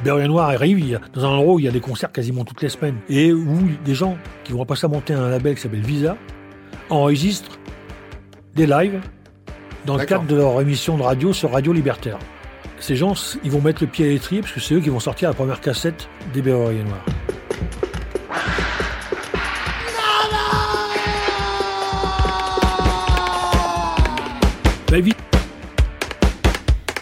[0.02, 2.68] Berrurier Noir arrive dans un endroit où il y a des concerts quasiment toutes les
[2.68, 2.96] semaines.
[3.08, 6.16] Et où des gens qui vont passer à monter un label qui s'appelle Visa
[6.88, 7.58] enregistrent
[8.54, 9.00] des lives
[9.86, 12.18] dans le cadre de leur émission de radio sur Radio Libertaire.
[12.78, 15.00] Ces gens, ils vont mettre le pied à l'étrier parce que c'est eux qui vont
[15.00, 17.04] sortir la première cassette des Berruriers Noirs.
[24.90, 25.16] Bah, vite.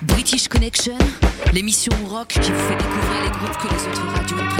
[0.02, 0.98] British Connection,
[1.52, 4.57] l'émission rock qui vous fait découvrir les groupes que les autres radios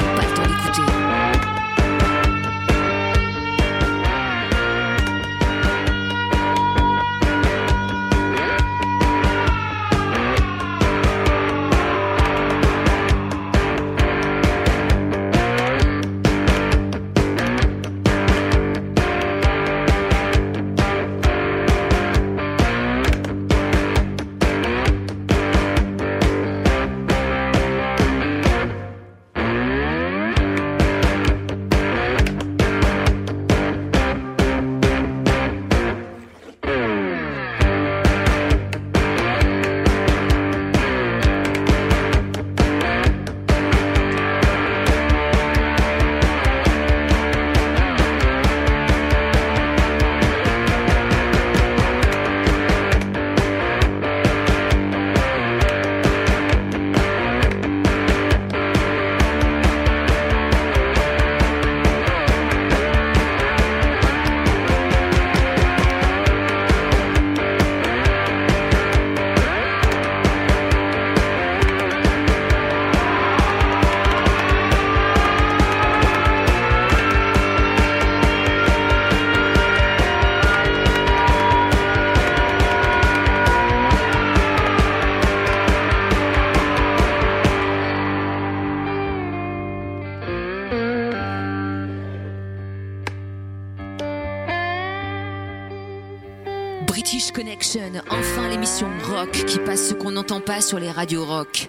[99.32, 101.68] qui passe ce qu'on n'entend pas sur les radios rock.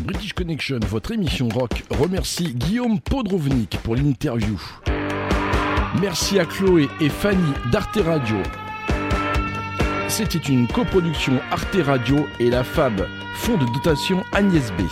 [0.00, 4.60] British Connection, votre émission rock, remercie Guillaume Podrovnik pour l'interview.
[6.00, 8.36] Merci à Chloé et Fanny d'Arte Radio.
[10.08, 14.82] C'était une coproduction Arte Radio et la FAB, Fonds de dotation Agnès B.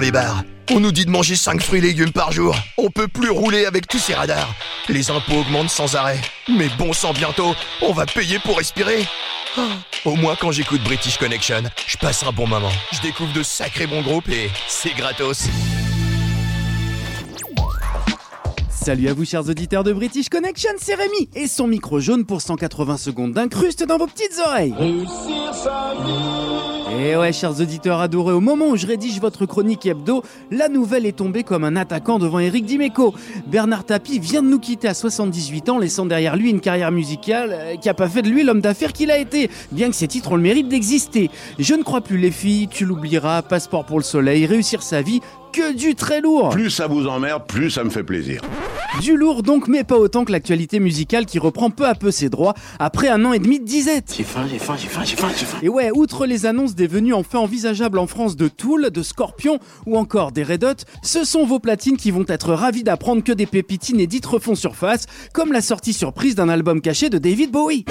[0.00, 0.42] les bars.
[0.72, 2.56] On nous dit de manger 5 fruits et légumes par jour.
[2.78, 4.54] On peut plus rouler avec tous ces radars.
[4.88, 6.20] Les impôts augmentent sans arrêt.
[6.48, 9.06] Mais bon sang bientôt, on va payer pour respirer.
[9.56, 9.62] Ah,
[10.04, 12.70] Au moins quand j'écoute British Connection, je passe un bon moment.
[12.92, 15.48] Je découvre de sacrés bons groupes et c'est gratos.
[18.82, 22.40] Salut à vous chers auditeurs de British Connection, c'est Rémi et son micro jaune pour
[22.40, 24.74] 180 secondes d'incruste dans vos petites oreilles.
[26.98, 31.04] Et ouais chers auditeurs adorés, au moment où je rédige votre chronique hebdo, la nouvelle
[31.04, 33.14] est tombée comme un attaquant devant Eric Dimeco.
[33.46, 37.50] Bernard Tapie vient de nous quitter à 78 ans, laissant derrière lui une carrière musicale
[37.52, 40.08] euh, qui a pas fait de lui l'homme d'affaires qu'il a été, bien que ses
[40.08, 41.30] titres ont le mérite d'exister.
[41.58, 45.20] Je ne crois plus les filles, tu l'oublieras, passeport pour le soleil, réussir sa vie,
[45.52, 46.50] que du très lourd.
[46.50, 48.42] Plus ça vous emmerde, plus ça me fait plaisir.
[49.00, 52.28] Du lourd donc, mais pas autant que l'actualité musicale qui reprend peu à peu ses
[52.28, 54.14] droits après un an et demi de disette.
[54.16, 55.58] J'ai faim, j'ai faim, j'ai faim, j'ai faim, j'ai faim.
[55.62, 59.58] Et ouais, outre les annonces des venues enfin envisageables en France de Tool, de Scorpion
[59.86, 63.32] ou encore des Red Hot, ce sont vos platines qui vont être ravis d'apprendre que
[63.32, 67.84] des pépites inédites refont surface, comme la sortie surprise d'un album caché de David Bowie.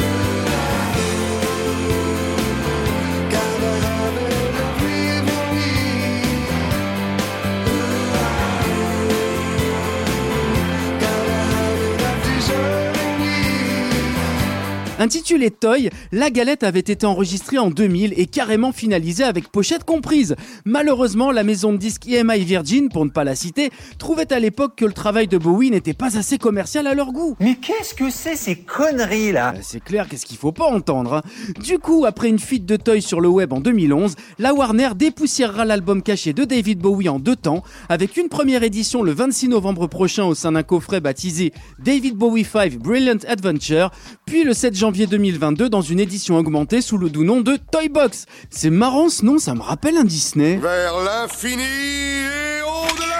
[15.00, 20.36] Intitulé Toy, la galette avait été enregistrée en 2000 et carrément finalisée avec pochette comprise.
[20.66, 24.76] Malheureusement, la maison de disques EMI Virgin, pour ne pas la citer, trouvait à l'époque
[24.76, 27.38] que le travail de Bowie n'était pas assez commercial à leur goût.
[27.40, 29.54] Mais qu'est-ce que c'est ces conneries là?
[29.56, 31.14] Euh, C'est clair, qu'est-ce qu'il faut pas entendre.
[31.14, 31.22] hein.
[31.64, 35.64] Du coup, après une fuite de Toy sur le web en 2011, la Warner dépoussiérera
[35.64, 39.88] l'album caché de David Bowie en deux temps, avec une première édition le 26 novembre
[39.88, 43.92] prochain au sein d'un coffret baptisé David Bowie 5 Brilliant Adventure,
[44.26, 47.90] puis le 7 janvier 2022 dans une édition augmentée sous le doux nom de Toy
[47.90, 48.26] Box.
[48.50, 50.58] C'est marrant ce nom, ça me rappelle un Disney.
[50.58, 53.14] Vers l'infini et au-delà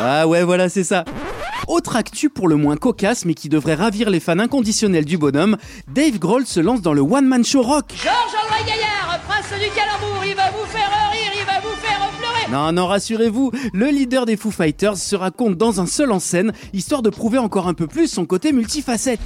[0.00, 1.04] Ah ouais, voilà, c'est ça.
[1.68, 5.56] Autre actu pour le moins cocasse, mais qui devrait ravir les fans inconditionnels du bonhomme,
[5.86, 7.86] Dave Grohl se lance dans le one-man show rock.
[8.02, 10.87] Georges-Henri Gaillard, prince du calembour, il va vous faire
[12.50, 16.54] Non, non, rassurez-vous, le leader des Foo Fighters se raconte dans un seul en scène,
[16.72, 19.20] histoire de prouver encore un peu plus son côté multifacette.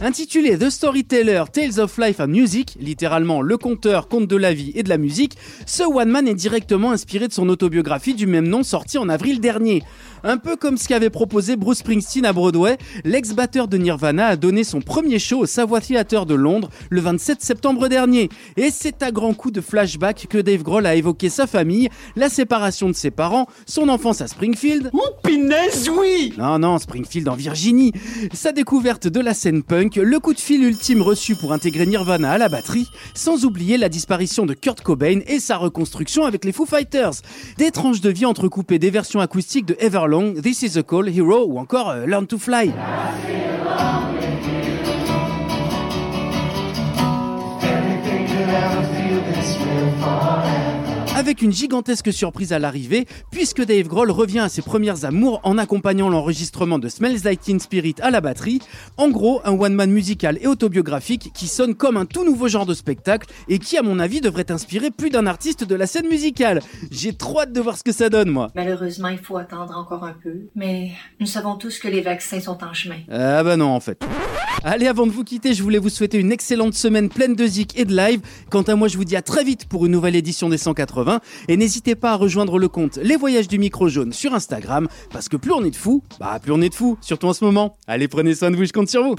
[0.00, 4.70] Intitulé The Storyteller Tales of Life and Music, littéralement le conteur, conte de la vie
[4.76, 5.36] et de la musique,
[5.66, 9.40] ce one man est directement inspiré de son autobiographie du même nom sortie en avril
[9.40, 9.82] dernier.
[10.22, 14.64] Un peu comme ce qu'avait proposé Bruce Springsteen à Broadway, l'ex-batteur de Nirvana a donné
[14.64, 18.28] son premier show au Savoy Theatre de Londres le 27 septembre dernier.
[18.56, 22.28] Et c'est à grands coups de flashback que Dave Grohl a évoqué sa famille, la
[22.36, 24.90] séparation de ses parents, son enfance à Springfield.
[24.92, 27.92] Oh pinaise, oui Non, non, Springfield en Virginie.
[28.34, 32.32] Sa découverte de la scène punk, le coup de fil ultime reçu pour intégrer Nirvana
[32.32, 36.52] à la batterie, sans oublier la disparition de Kurt Cobain et sa reconstruction avec les
[36.52, 37.22] Foo Fighters.
[37.56, 41.46] Des tranches de vie entrecoupées des versions acoustiques de Everlong, This Is a Call, Hero
[41.46, 42.70] ou encore euh, Learn to Fly.
[51.16, 55.56] Avec une gigantesque surprise à l'arrivée, puisque Dave Grohl revient à ses premières amours en
[55.56, 58.60] accompagnant l'enregistrement de Smells Like Teen Spirit à la batterie.
[58.98, 62.74] En gros, un one-man musical et autobiographique qui sonne comme un tout nouveau genre de
[62.74, 66.60] spectacle et qui, à mon avis, devrait inspirer plus d'un artiste de la scène musicale.
[66.90, 68.48] J'ai trop hâte de voir ce que ça donne, moi.
[68.54, 72.62] Malheureusement, il faut attendre encore un peu, mais nous savons tous que les vaccins sont
[72.62, 72.98] en chemin.
[73.10, 74.04] Ah bah non en fait.
[74.64, 77.78] Allez avant de vous quitter, je voulais vous souhaiter une excellente semaine pleine de zik
[77.78, 78.20] et de live.
[78.50, 81.05] Quant à moi, je vous dis à très vite pour une nouvelle édition des 180
[81.48, 85.28] et n'hésitez pas à rejoindre le compte Les Voyages du Micro Jaune sur Instagram parce
[85.28, 87.44] que plus on est de fous, bah plus on est de fous, surtout en ce
[87.44, 87.76] moment.
[87.86, 89.16] Allez prenez soin de vous, je compte sur vous.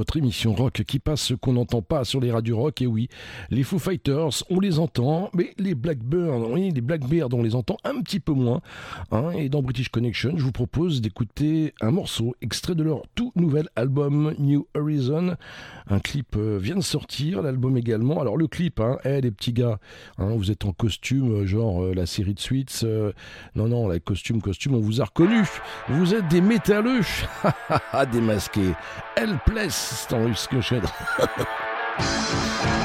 [0.00, 2.80] Votre émission rock qui passe ce qu'on n'entend pas sur les radios rock.
[2.82, 3.08] Et oui,
[3.50, 7.78] les Foo Fighters, on les entend, mais les Blackbirds, oui, les Blackbeard, on les entend
[7.82, 8.60] un petit peu moins.
[9.10, 9.32] hein.
[9.32, 13.68] Et dans British Connection, je vous propose d'écouter un morceau extrait de leur tout nouvel
[13.74, 15.34] album New Horizon.
[15.88, 18.20] Un clip euh, vient de sortir, l'album également.
[18.20, 19.80] Alors le clip, hein, eh, les petits gars,
[20.18, 22.66] hein, vous êtes en costume, euh, genre euh, la série de Suits.
[22.84, 23.10] euh,
[23.56, 25.42] non, non, la costume, costume, on vous a reconnu.
[25.88, 27.00] Vous êtes des métalleux,
[28.12, 28.74] démasqués.
[29.16, 30.88] Helpless, dans le alle husker skjedde.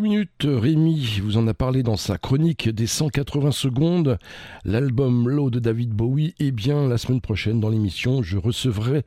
[0.00, 4.18] minutes, Rémi vous en a parlé dans sa chronique des 180 secondes.
[4.64, 6.34] L'album Low de David Bowie.
[6.38, 9.04] Eh bien, la semaine prochaine, dans l'émission, je recevrai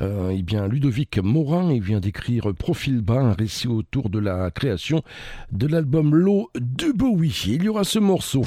[0.00, 1.72] euh, eh bien, Ludovic Morin.
[1.72, 5.02] Il vient d'écrire Profil bas, un récit autour de la création
[5.50, 7.44] de l'album Low de Bowie.
[7.46, 8.42] Il y aura ce morceau.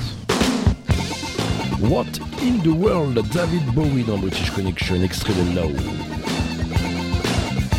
[1.81, 2.05] What
[2.41, 6.14] in the World, David Bowie dans British Connection, extrait de Now.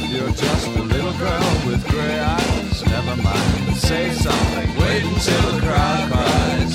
[0.09, 2.85] You're just a little girl with gray eyes.
[2.87, 4.69] Never mind, say something.
[4.81, 6.74] Wait until the crowd cries.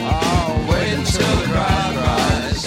[0.00, 2.60] Oh, wait until the crowd cries.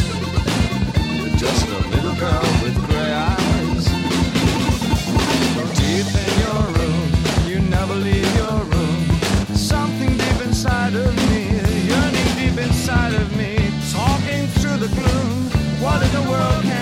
[1.18, 3.85] You're just a little girl with gray eyes.
[5.81, 7.07] Deep in your room,
[7.49, 9.05] you never leave your room.
[9.55, 11.41] Something deep inside of me,
[11.89, 13.57] yearning deep inside of me,
[13.91, 15.49] talking through the gloom.
[15.81, 16.80] What in the world can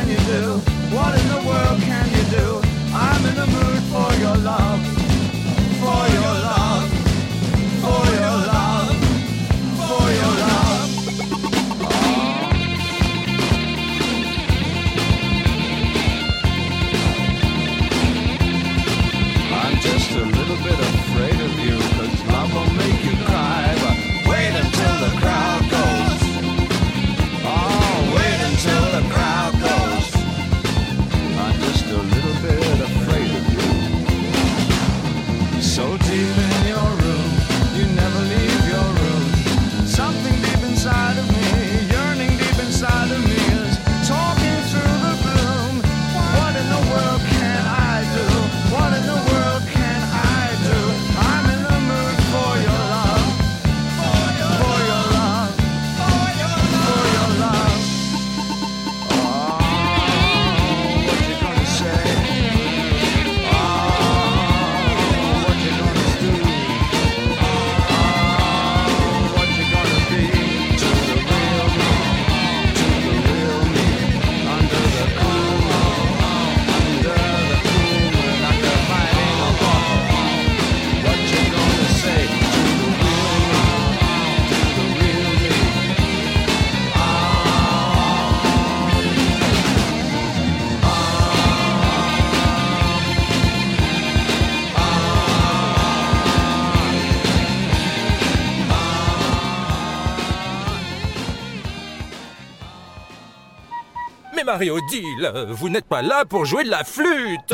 [104.50, 107.54] Mais Mario, dis-le, vous n'êtes pas là pour jouer de la flûte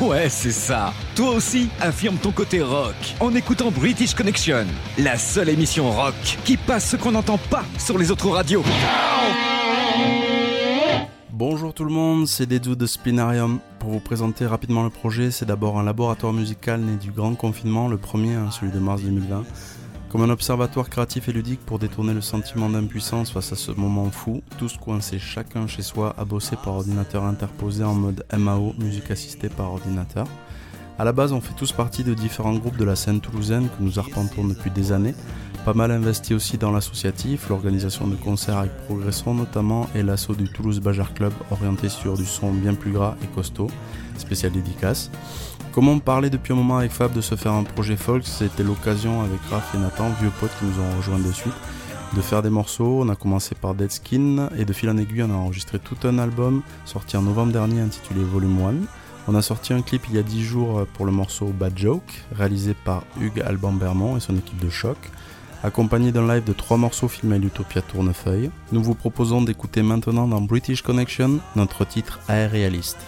[0.00, 0.92] Ouais, c'est ça.
[1.14, 4.66] Toi aussi, affirme ton côté rock en écoutant British Connection,
[4.98, 6.14] la seule émission rock
[6.44, 8.64] qui passe ce qu'on n'entend pas sur les autres radios.
[11.30, 13.60] Bonjour tout le monde, c'est Dedu de Spinarium.
[13.78, 17.86] Pour vous présenter rapidement le projet, c'est d'abord un laboratoire musical né du grand confinement,
[17.86, 19.44] le premier, hein, celui de mars 2020,
[20.10, 24.10] comme un observatoire créatif et ludique pour détourner le sentiment d'impuissance face à ce moment
[24.10, 29.12] fou, tous coincés chacun chez soi à bosser par ordinateur interposé en mode MAO, musique
[29.12, 30.26] assistée par ordinateur.
[30.98, 33.82] A la base, on fait tous partie de différents groupes de la scène toulousaine que
[33.82, 35.14] nous arpentons depuis des années.
[35.64, 40.50] Pas mal investi aussi dans l'associatif, l'organisation de concerts avec Progression notamment et l'assaut du
[40.50, 43.68] Toulouse Bajar Club orienté sur du son bien plus gras et costaud,
[44.18, 45.10] spécial dédicace.
[45.72, 48.64] Comme on parlait depuis un moment avec Fab de se faire un projet folk, c'était
[48.64, 51.54] l'occasion avec Raph et Nathan, vieux potes qui nous ont rejoints de suite,
[52.16, 53.02] de faire des morceaux.
[53.02, 55.96] On a commencé par Dead Skin et de fil en aiguille, on a enregistré tout
[56.08, 58.74] un album sorti en novembre dernier intitulé Volume 1.
[59.28, 62.24] On a sorti un clip il y a 10 jours pour le morceau Bad Joke,
[62.36, 64.96] réalisé par Hugues Alban Bermond et son équipe de choc,
[65.62, 68.50] accompagné d'un live de trois morceaux filmés à l'Utopia Tournefeuille.
[68.72, 72.98] Nous vous proposons d'écouter maintenant dans British Connection notre titre Aéréaliste.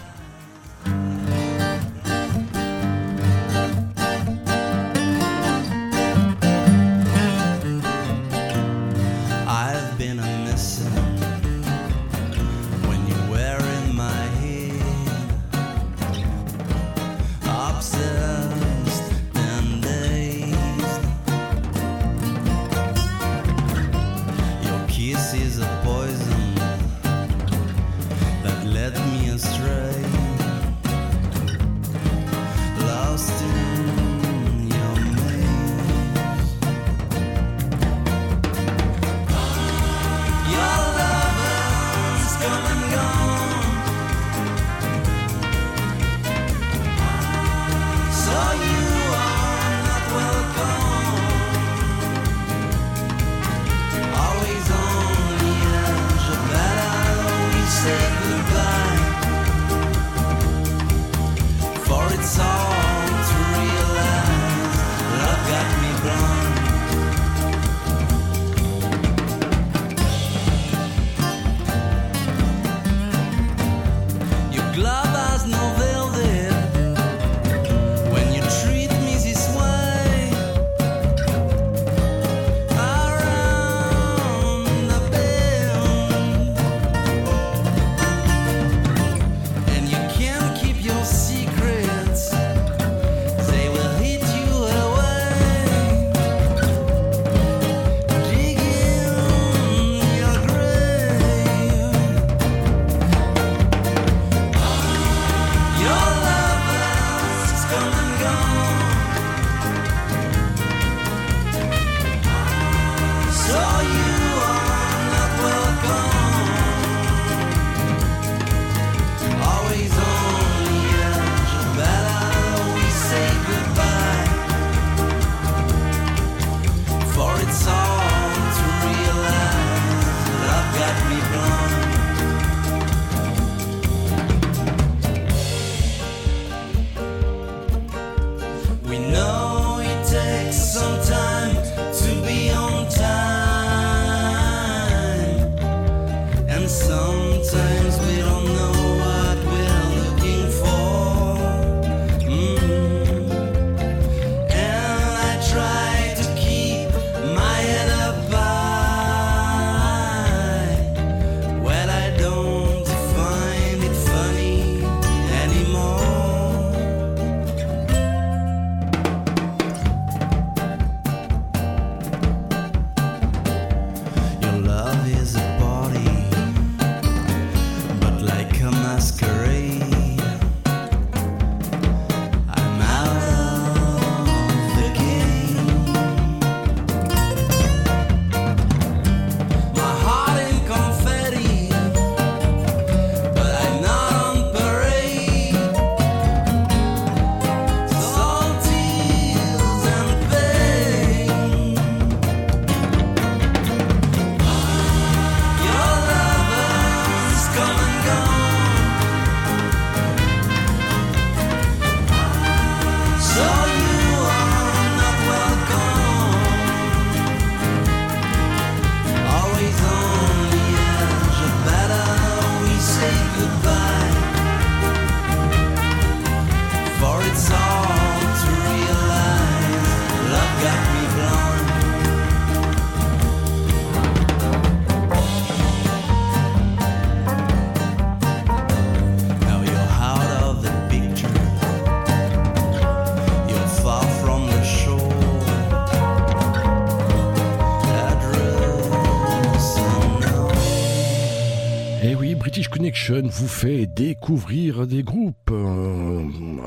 [253.09, 256.23] Vous fait découvrir des groupes euh,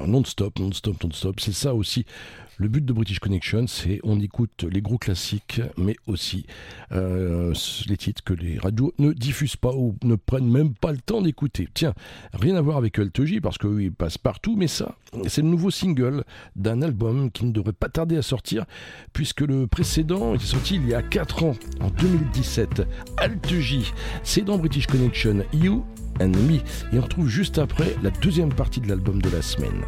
[0.07, 1.41] non-stop, non-stop, non-stop.
[1.41, 2.05] C'est ça aussi.
[2.59, 6.47] Le but de British Connection, c'est on écoute les gros classiques, mais aussi
[6.93, 7.55] euh,
[7.89, 11.23] les titres que les radios ne diffusent pas ou ne prennent même pas le temps
[11.23, 11.69] d'écouter.
[11.73, 11.95] Tiens,
[12.35, 14.97] rien à voir avec LTJ parce qu'il passe partout, mais ça,
[15.29, 18.67] c'est le nouveau single d'un album qui ne devrait pas tarder à sortir,
[19.15, 22.87] puisque le précédent était sorti il y a 4 ans, en 2017.
[23.17, 23.91] Alt J,
[24.23, 25.83] c'est dans British Connection, You
[26.20, 26.60] and Me.
[26.93, 29.82] Et on retrouve juste après la deuxième partie de l'album de la semaine.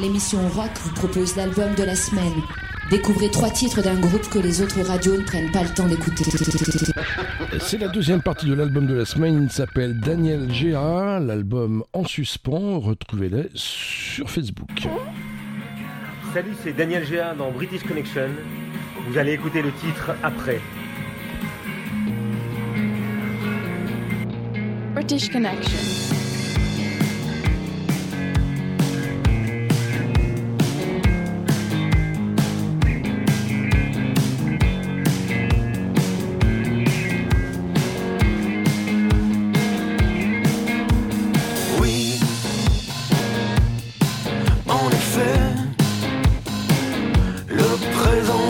[0.00, 2.32] L'émission rock, vous propose l'album de la semaine.
[2.90, 6.24] Découvrez trois titres d'un groupe que les autres radios ne prennent pas le temps d'écouter.
[7.60, 9.42] C'est la deuxième partie de l'album de la semaine.
[9.42, 12.78] Il s'appelle Daniel Géa, l'album En suspens.
[12.78, 14.88] Retrouvez-le sur Facebook.
[16.32, 18.30] Salut, c'est Daniel Géa dans British Connection.
[19.06, 20.60] Vous allez écouter le titre après.
[24.94, 26.17] British Connection.
[48.08, 48.47] 爱总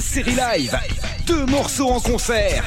[0.00, 0.76] série live.
[1.26, 2.64] Deux morceaux en concert.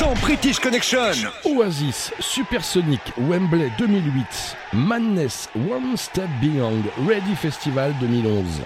[0.00, 1.12] Dans British Connection.
[1.44, 8.62] Oasis, Supersonic, Wembley 2008, Madness, One Step Beyond, Ready Festival 2011.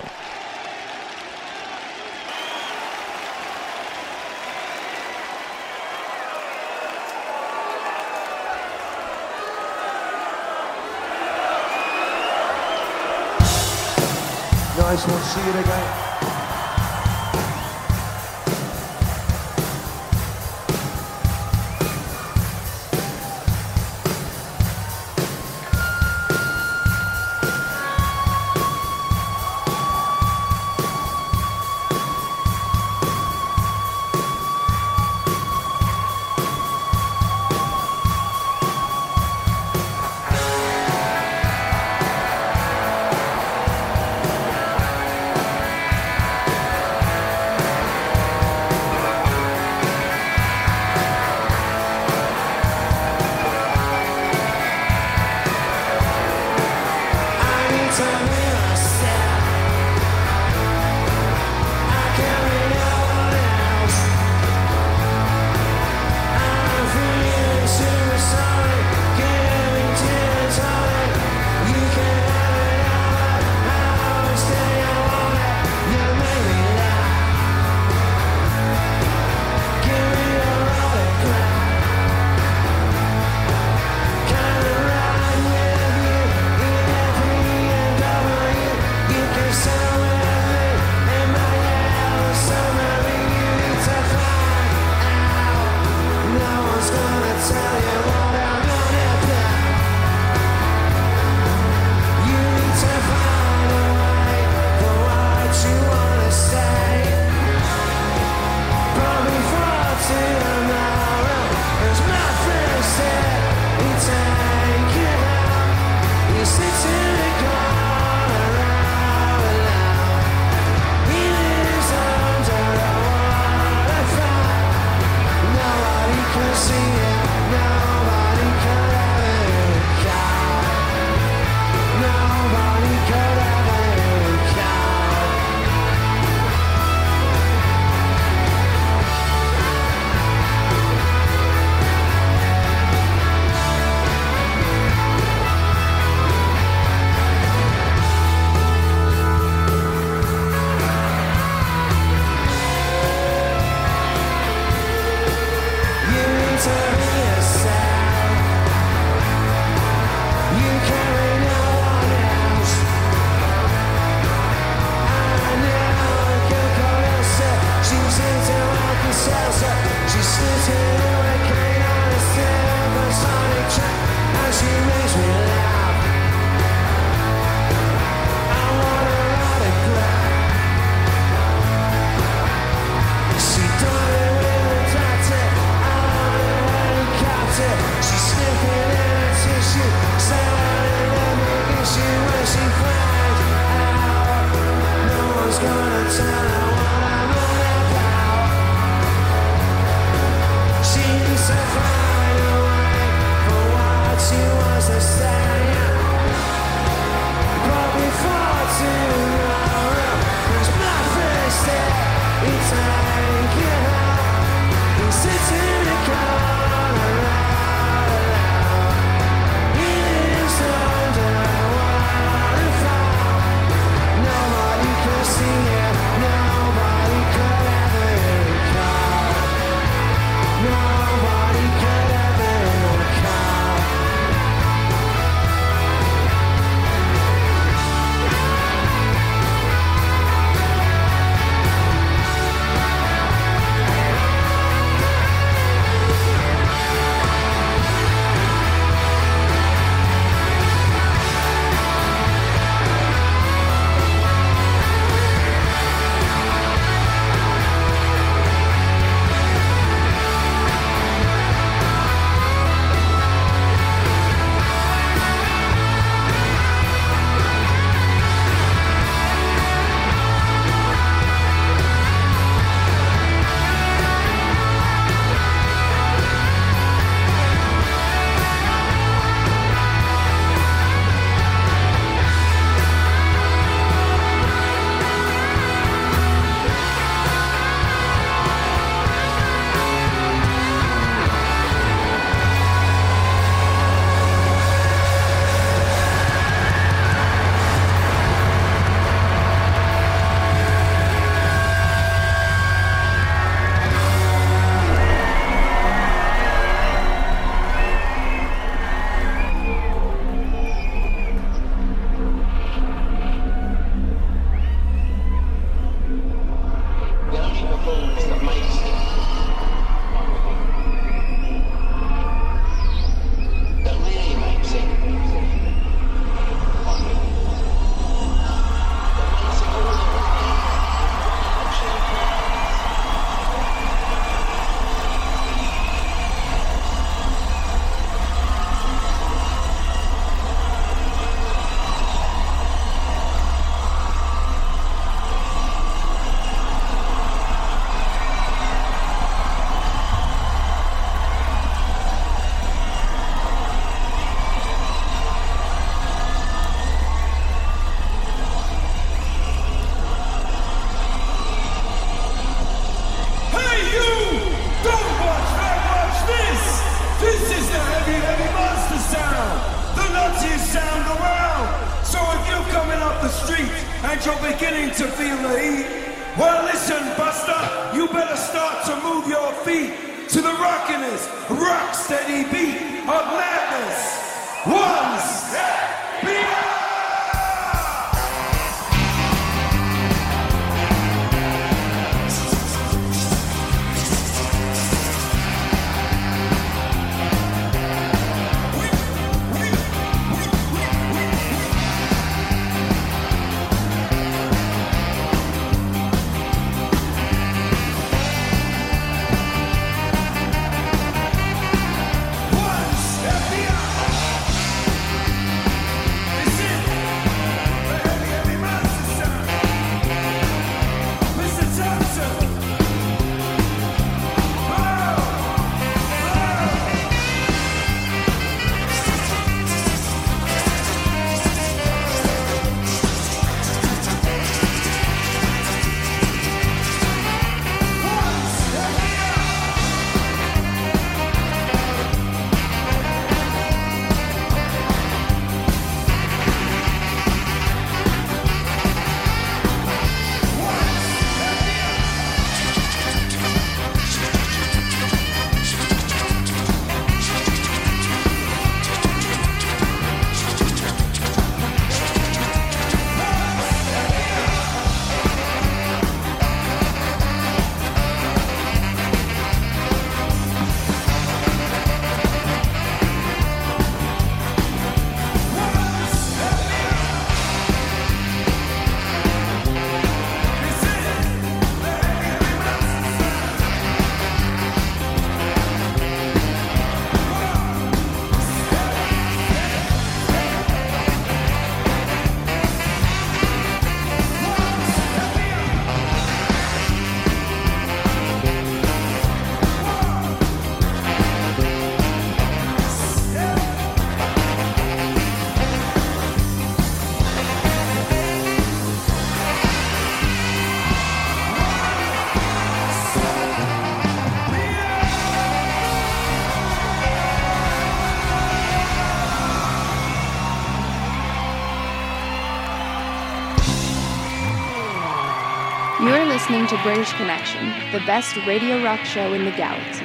[526.69, 530.05] to British Connection, the best radio rock show in the galaxy.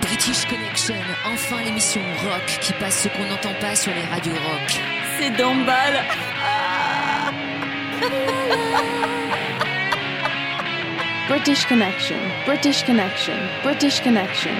[0.00, 0.94] British Connection,
[1.26, 4.80] enfin l'émission rock qui passe ce qu'on n'entend pas sur les radios rock.
[5.18, 6.02] C'est Dombal.
[11.28, 14.52] British Connection, British Connection, British Connection.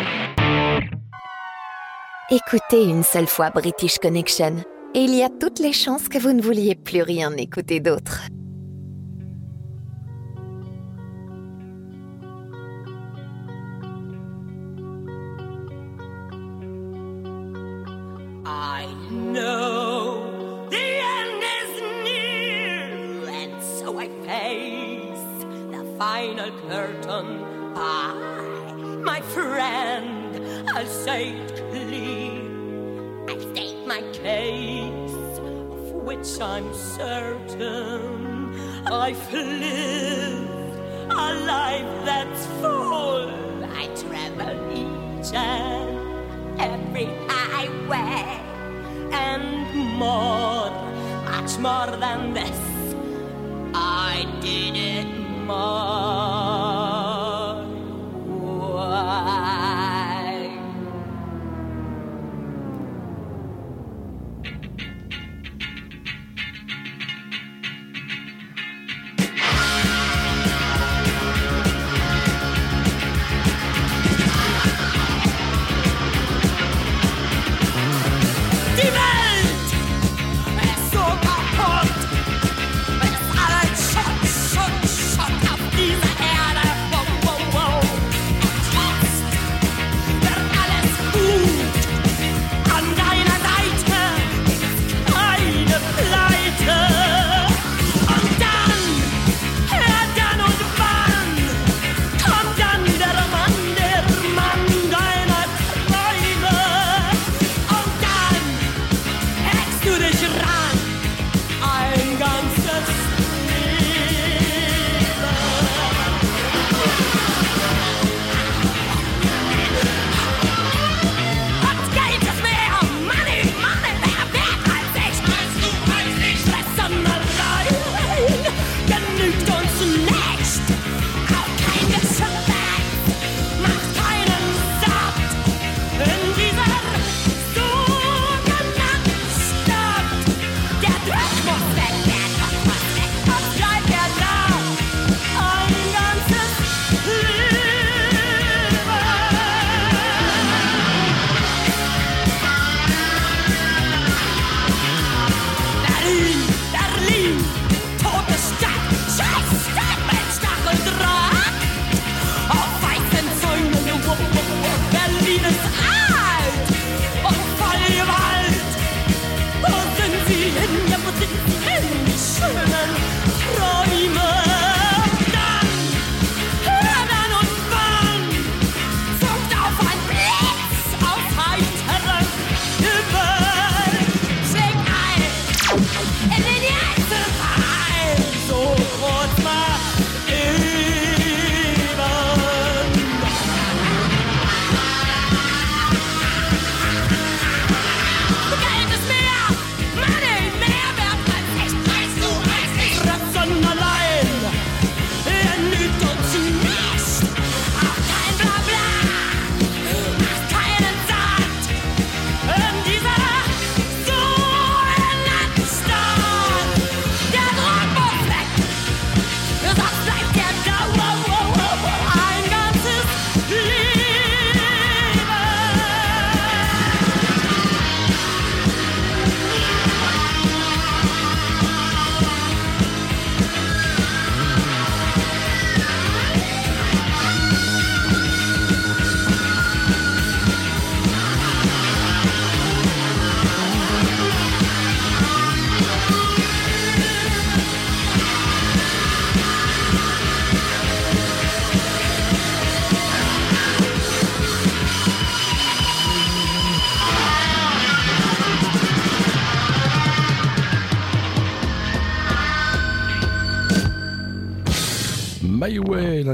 [2.30, 4.56] Écoutez une seule fois British Connection
[4.94, 8.20] et il y a toutes les chances que vous ne vouliez plus rien écouter d'autre.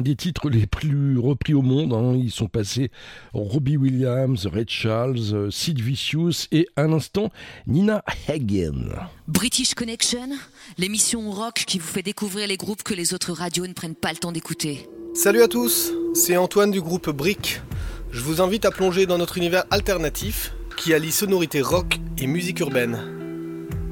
[0.00, 1.92] Des titres les plus repris au monde.
[1.92, 2.14] hein.
[2.16, 2.90] Ils sont passés
[3.32, 7.30] Robbie Williams, Ray Charles, euh, Sid Vicious et à l'instant
[7.66, 8.94] Nina Hagen.
[9.26, 10.30] British Connection,
[10.78, 14.12] l'émission rock qui vous fait découvrir les groupes que les autres radios ne prennent pas
[14.12, 14.88] le temps d'écouter.
[15.14, 17.60] Salut à tous, c'est Antoine du groupe Brick.
[18.12, 22.60] Je vous invite à plonger dans notre univers alternatif qui allie sonorité rock et musique
[22.60, 23.17] urbaine.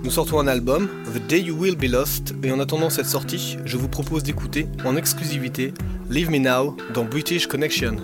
[0.06, 3.58] Nous sortons un album, The Day You Will Be Lost, et en attendant cette sortie,
[3.64, 5.74] je vous propose d'écouter en exclusivité
[6.08, 7.96] Leave Me Now dans British Connection.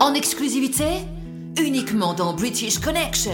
[0.00, 0.86] En exclusivité,
[1.62, 3.32] uniquement dans British Connection.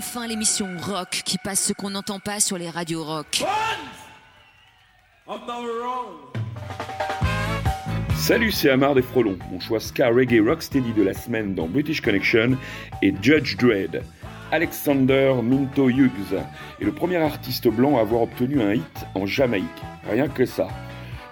[0.00, 3.44] Enfin l'émission rock qui passe ce qu'on n'entend pas sur les radios rock.
[8.16, 9.38] Salut, c'est Amar des Frelons.
[9.52, 12.56] Mon choix ska reggae rocksteady de la semaine dans British Connection
[13.02, 14.02] est Judge Dredd.
[14.52, 16.40] Alexander Minto Hughes
[16.80, 19.66] est le premier artiste blanc à avoir obtenu un hit en Jamaïque.
[20.10, 20.68] Rien que ça.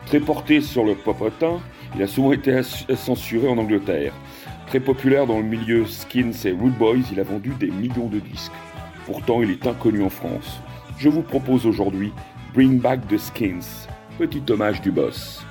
[0.05, 1.62] Très porté sur le popotin,
[1.97, 4.12] il a souvent été censuré en Angleterre.
[4.69, 8.19] Très populaire dans le milieu Skins et Rude Boys, il a vendu des millions de
[8.19, 8.53] disques.
[9.07, 10.61] Pourtant, il est inconnu en France.
[10.99, 12.12] Je vous propose aujourd'hui
[12.53, 13.89] Bring Back the Skins,
[14.19, 15.43] petit hommage du boss.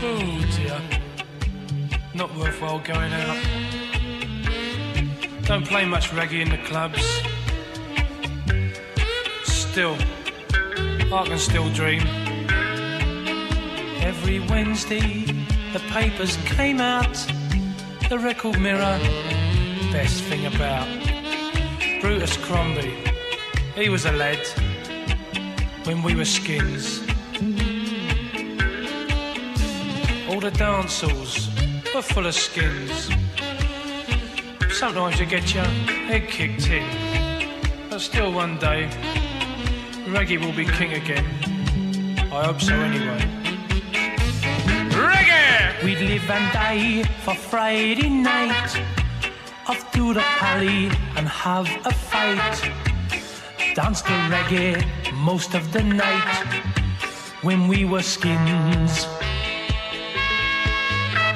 [0.00, 0.36] Oh.
[2.14, 3.36] Not worthwhile going out.
[5.46, 7.02] Don't play much reggae in the clubs.
[9.44, 9.96] Still,
[11.12, 12.02] I can still dream.
[14.00, 15.26] Every Wednesday,
[15.78, 17.14] the papers came out.
[18.08, 18.98] The record mirror,
[19.92, 20.88] best thing about.
[22.00, 22.96] Brutus Crombie,
[23.74, 24.40] he was a lad
[25.84, 27.00] when we were skins.
[30.30, 31.50] All the dance halls
[31.94, 33.10] were full of skins.
[34.70, 35.64] Sometimes you get your
[36.08, 36.86] head kicked in,
[37.90, 38.88] but still one day,
[40.06, 41.26] reggae will be king again.
[42.32, 43.45] I hope so anyway.
[45.86, 48.74] We'd live and die for Friday night,
[49.68, 52.58] off to the pally and have a fight.
[53.76, 54.82] Dance to reggae
[55.14, 56.34] most of the night
[57.42, 59.06] when we were skins.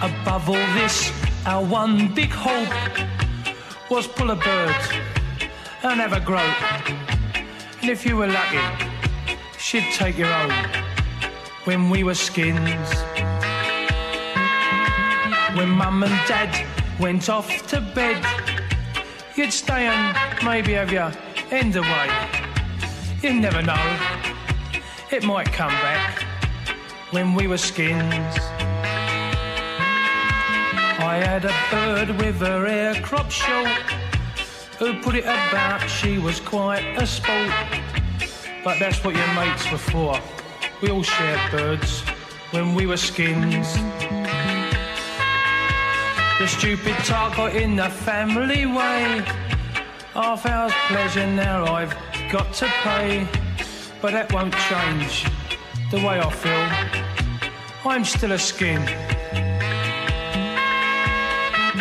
[0.02, 1.12] Above all this,
[1.47, 2.74] our one big hope
[3.89, 4.82] was pull a bird
[5.85, 6.62] and have a grope.
[7.82, 8.66] And if you were lucky,
[9.60, 10.52] she'd take your own
[11.66, 12.90] when we were skins.
[15.56, 16.66] When mum and dad
[17.01, 18.24] went off to bed,
[19.36, 21.12] you'd stay and maybe have your
[21.51, 22.09] end away.
[23.20, 23.98] You never know,
[25.10, 26.22] it might come back
[27.10, 28.36] when we were skins.
[31.02, 33.66] I had a bird with her hair crop short
[34.78, 37.51] who put it about she was quite a sport.
[38.62, 40.20] But that's what your mates were for.
[40.81, 42.02] We all shared birds
[42.52, 43.77] when we were skins.
[46.40, 49.22] The stupid talk got in the family way.
[50.14, 51.94] Half hour's pleasure now I've
[52.32, 53.28] got to pay.
[54.00, 55.26] But that won't change
[55.90, 57.92] the way I feel.
[57.92, 58.80] I'm still a skin.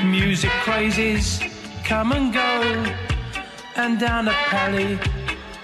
[0.06, 1.42] Music crazes
[1.86, 2.62] come and go,
[3.78, 5.00] and down the pally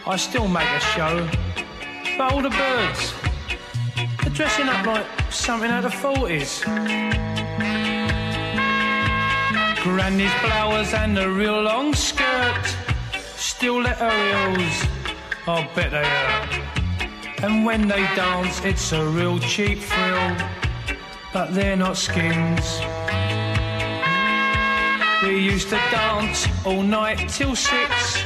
[0.08, 1.30] I still make a show.
[2.18, 3.14] But all the birds
[4.26, 7.35] are dressing up like something out of the 40s.
[9.86, 12.76] Granny's flowers and a real long skirt,
[13.36, 14.84] still let her heels,
[15.46, 17.44] I'll bet they hurt.
[17.44, 20.38] And when they dance, it's a real cheap thrill,
[21.32, 22.82] but they're not skins.
[25.22, 28.24] We used to dance all night till six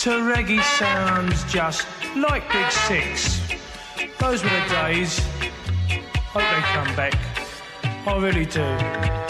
[0.00, 3.40] to reggae sounds just like Big Six.
[4.20, 5.18] Those were the days.
[6.34, 7.14] Hope they come back.
[8.06, 9.23] I really do.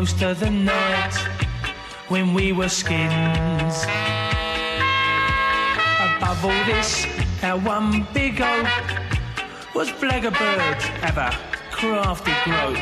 [0.00, 1.14] Most of the night.
[2.08, 4.29] When we were skins.
[6.40, 7.06] Above all this,
[7.42, 11.36] our one big hope was Blaggerbird a
[11.70, 12.78] crafty grope.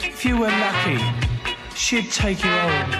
[0.00, 1.00] If you were lucky,
[1.74, 2.94] she'd take you home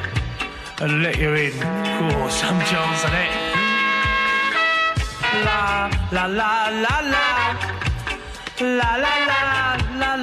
[0.80, 1.52] and let you in.
[1.52, 3.30] Cool, some Jones on it.
[5.44, 7.26] La la La la la
[8.58, 10.16] la la la la La la la la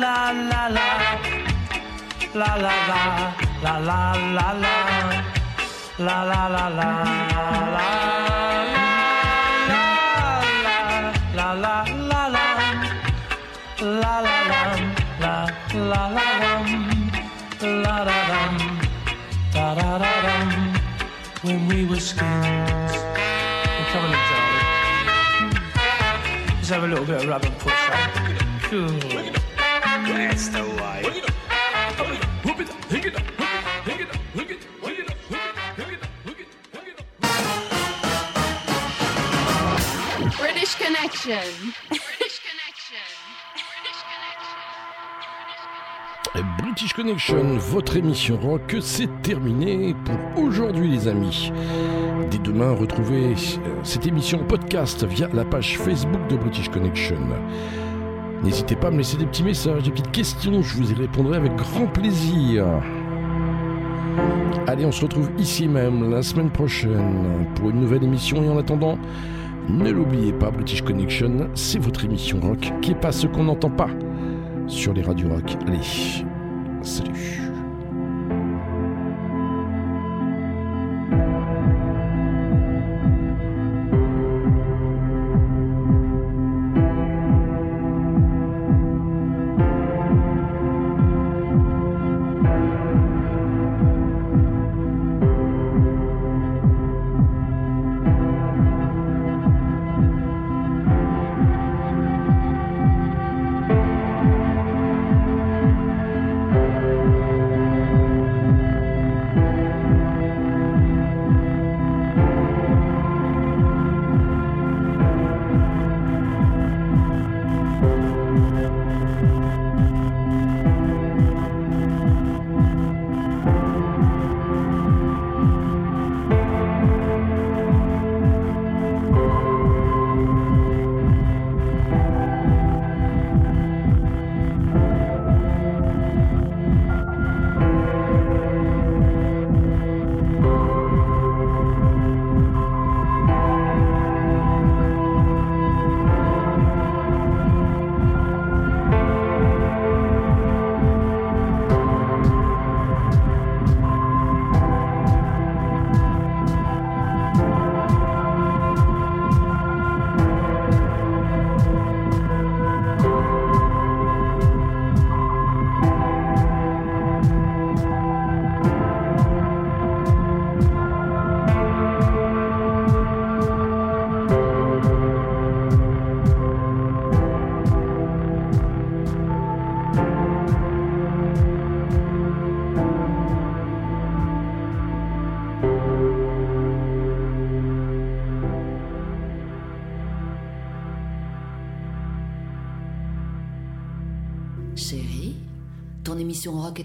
[2.33, 2.75] la la la
[3.63, 4.63] La la la la
[5.97, 7.96] la La la
[21.77, 22.91] we were skins.
[23.93, 24.17] Darling.
[26.55, 27.99] Let's have a little bit of rub and push up.
[30.07, 31.03] That's the way.
[40.39, 41.73] British Connection.
[46.77, 51.51] British Connection, votre émission rock, c'est terminé pour aujourd'hui les amis.
[52.29, 53.35] Dès demain, retrouvez euh,
[53.81, 57.17] cette émission podcast via la page Facebook de British Connection.
[58.43, 61.37] N'hésitez pas à me laisser des petits messages, des petites questions, je vous y répondrai
[61.37, 62.67] avec grand plaisir.
[64.67, 68.57] Allez, on se retrouve ici même la semaine prochaine pour une nouvelle émission et en
[68.59, 68.99] attendant,
[69.67, 73.71] ne l'oubliez pas, British Connection, c'est votre émission rock qui est pas ce qu'on n'entend
[73.71, 73.89] pas
[74.67, 75.57] sur les radios rock.
[75.65, 75.79] Allez,
[76.83, 77.46] salut.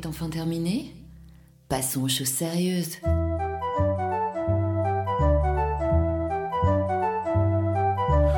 [0.06, 0.94] Enfin terminée
[1.68, 2.98] Passons aux choses sérieuses.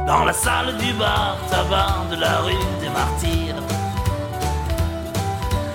[0.07, 3.62] Dans la salle du bar tabac de la rue des Martyrs.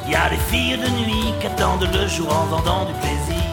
[0.08, 3.44] Y a des filles de nuit qui attendent le jour en vendant du plaisir.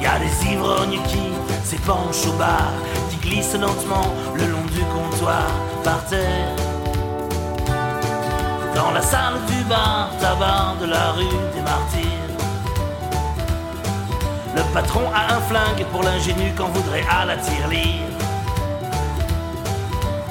[0.00, 1.22] Y a des ivrognes qui
[1.64, 2.72] s'épanchent au bar,
[3.10, 5.50] qui glissent lentement le long du comptoir
[5.84, 6.69] par terre.
[8.74, 12.06] Dans la salle du bar tabac de la rue des Martyrs.
[14.54, 18.06] Le patron a un flingue pour l'ingénu qu'on voudrait à la tirelire.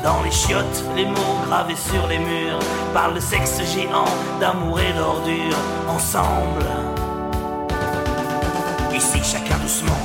[0.03, 2.60] Dans les chiottes, les mots gravés sur les murs
[2.94, 4.06] parlent de sexe géant,
[4.40, 5.57] d'amour et d'ordure
[5.90, 6.66] ensemble.
[8.94, 10.02] Ici, chacun doucement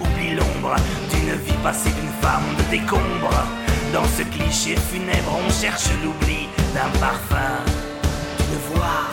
[0.00, 0.76] oublie l'ombre
[1.10, 3.30] d'une vie passée d'une femme de décombre.
[3.92, 7.62] Dans ce cliché funèbre, on cherche l'oubli d'un parfum,
[8.74, 9.08] voix.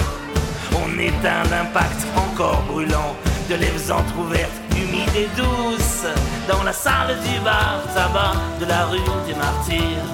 [0.84, 3.16] On éteint l'impact encore brûlant
[3.50, 6.06] de lèvres entr'ouvertes, humides et douces,
[6.48, 10.08] dans la salle du bar tabac de la rue des Martyrs.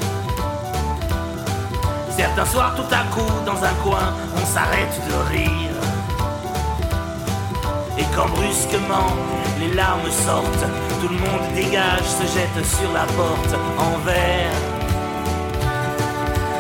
[2.16, 5.68] Certains soirs, tout à coup, dans un coin, on s'arrête de rire.
[8.00, 9.14] Et quand brusquement
[9.60, 10.66] les larmes sortent,
[11.02, 14.77] tout le monde dégage, se jette sur la porte en verre.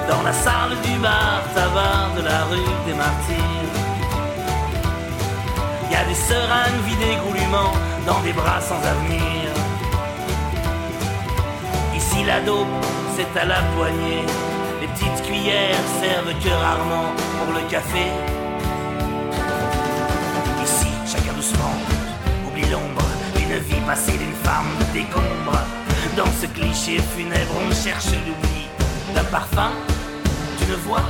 [0.07, 3.75] Dans la salle du bar tabac de la rue des Martyrs.
[5.91, 7.73] Y a des seringues vidées goulûment
[8.05, 9.49] dans des bras sans avenir.
[11.95, 12.67] Ici la dope,
[13.15, 14.23] c'est à la poignée.
[14.79, 18.05] Les petites cuillères servent que rarement pour le café.
[20.63, 21.75] Ici, chacun doucement
[22.47, 23.03] oublie l'ombre
[23.35, 25.59] d'une vie passée d'une femme de décombre.
[26.15, 28.67] Dans ce cliché funèbre, on cherche l'oubli
[29.13, 29.71] d'un parfum,
[30.67, 31.03] d'une voix.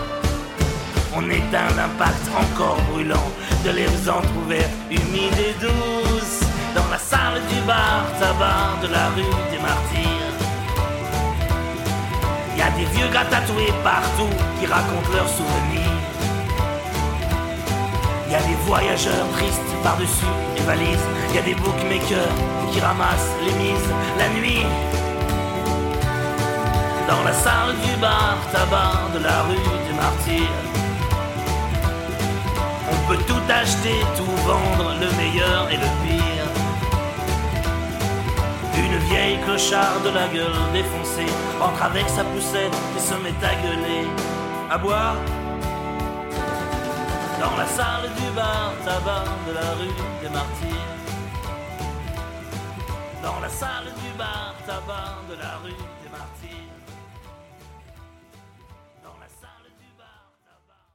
[1.16, 3.30] On éteint l'impact encore brûlant
[3.66, 6.42] de lèvres entr'ouvertes, humides et douces.
[6.76, 10.36] Dans la salle du bar tabac de la rue des Martyrs.
[12.56, 15.98] Y a des vieux gars tatoués partout qui racontent leurs souvenirs.
[18.30, 21.08] Y a des voyageurs tristes par-dessus les valises.
[21.34, 22.36] Y a des bookmakers
[22.72, 23.90] qui ramassent les mises
[24.20, 25.07] la nuit.
[27.08, 30.64] Dans la salle du bar tabac de la rue des Martyrs.
[32.92, 36.50] On peut tout acheter, tout vendre, le meilleur et le pire.
[38.78, 41.32] Une vieille clocharde de la gueule défoncée
[41.62, 44.08] entre avec sa poussette et se met à gueuler,
[44.70, 45.16] à boire.
[47.40, 50.96] Dans la salle du bar tabac de la rue des Martyrs.
[53.24, 56.67] Dans la salle du bar tabac de la rue des Martyrs.